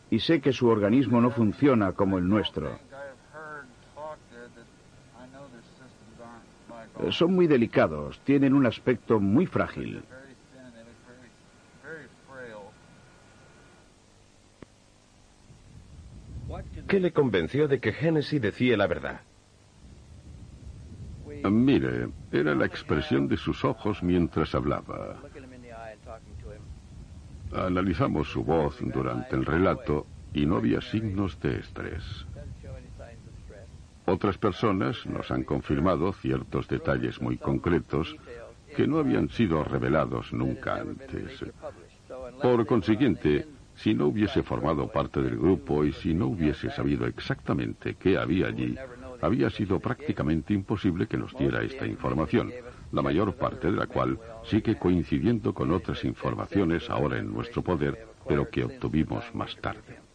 Y 0.09 0.19
sé 0.19 0.41
que 0.41 0.51
su 0.51 0.67
organismo 0.67 1.21
no 1.21 1.31
funciona 1.31 1.93
como 1.93 2.17
el 2.17 2.27
nuestro. 2.27 2.79
Son 7.11 7.33
muy 7.33 7.47
delicados, 7.47 8.19
tienen 8.21 8.53
un 8.53 8.65
aspecto 8.65 9.19
muy 9.19 9.45
frágil. 9.45 10.03
¿Qué 16.91 16.99
le 16.99 17.13
convenció 17.13 17.69
de 17.69 17.79
que 17.79 17.95
Hennessy 17.97 18.39
decía 18.39 18.75
la 18.75 18.85
verdad? 18.85 19.21
Mire, 21.49 22.09
era 22.33 22.53
la 22.53 22.65
expresión 22.65 23.29
de 23.29 23.37
sus 23.37 23.63
ojos 23.63 24.03
mientras 24.03 24.53
hablaba. 24.53 25.15
Analizamos 27.53 28.29
su 28.29 28.43
voz 28.43 28.77
durante 28.81 29.37
el 29.37 29.45
relato 29.45 30.05
y 30.33 30.45
no 30.45 30.57
había 30.57 30.81
signos 30.81 31.39
de 31.39 31.59
estrés. 31.59 32.03
Otras 34.05 34.37
personas 34.37 35.05
nos 35.05 35.31
han 35.31 35.45
confirmado 35.45 36.11
ciertos 36.11 36.67
detalles 36.67 37.21
muy 37.21 37.37
concretos 37.37 38.13
que 38.75 38.85
no 38.85 38.99
habían 38.99 39.29
sido 39.29 39.63
revelados 39.63 40.33
nunca 40.33 40.75
antes. 40.75 41.41
Por 42.41 42.65
consiguiente, 42.65 43.47
si 43.75 43.93
no 43.93 44.07
hubiese 44.07 44.43
formado 44.43 44.87
parte 44.87 45.21
del 45.21 45.37
grupo 45.37 45.83
y 45.85 45.93
si 45.93 46.13
no 46.13 46.27
hubiese 46.27 46.69
sabido 46.71 47.07
exactamente 47.07 47.95
qué 47.95 48.17
había 48.17 48.47
allí, 48.47 48.75
había 49.21 49.49
sido 49.49 49.79
prácticamente 49.79 50.53
imposible 50.53 51.07
que 51.07 51.17
nos 51.17 51.33
diera 51.37 51.63
esta 51.63 51.85
información, 51.85 52.51
la 52.91 53.01
mayor 53.01 53.35
parte 53.35 53.71
de 53.71 53.77
la 53.77 53.87
cual 53.87 54.19
sigue 54.43 54.77
coincidiendo 54.77 55.53
con 55.53 55.71
otras 55.71 56.03
informaciones 56.03 56.89
ahora 56.89 57.17
en 57.17 57.31
nuestro 57.31 57.61
poder, 57.61 58.07
pero 58.27 58.49
que 58.49 58.63
obtuvimos 58.63 59.23
más 59.33 59.55
tarde. 59.57 60.10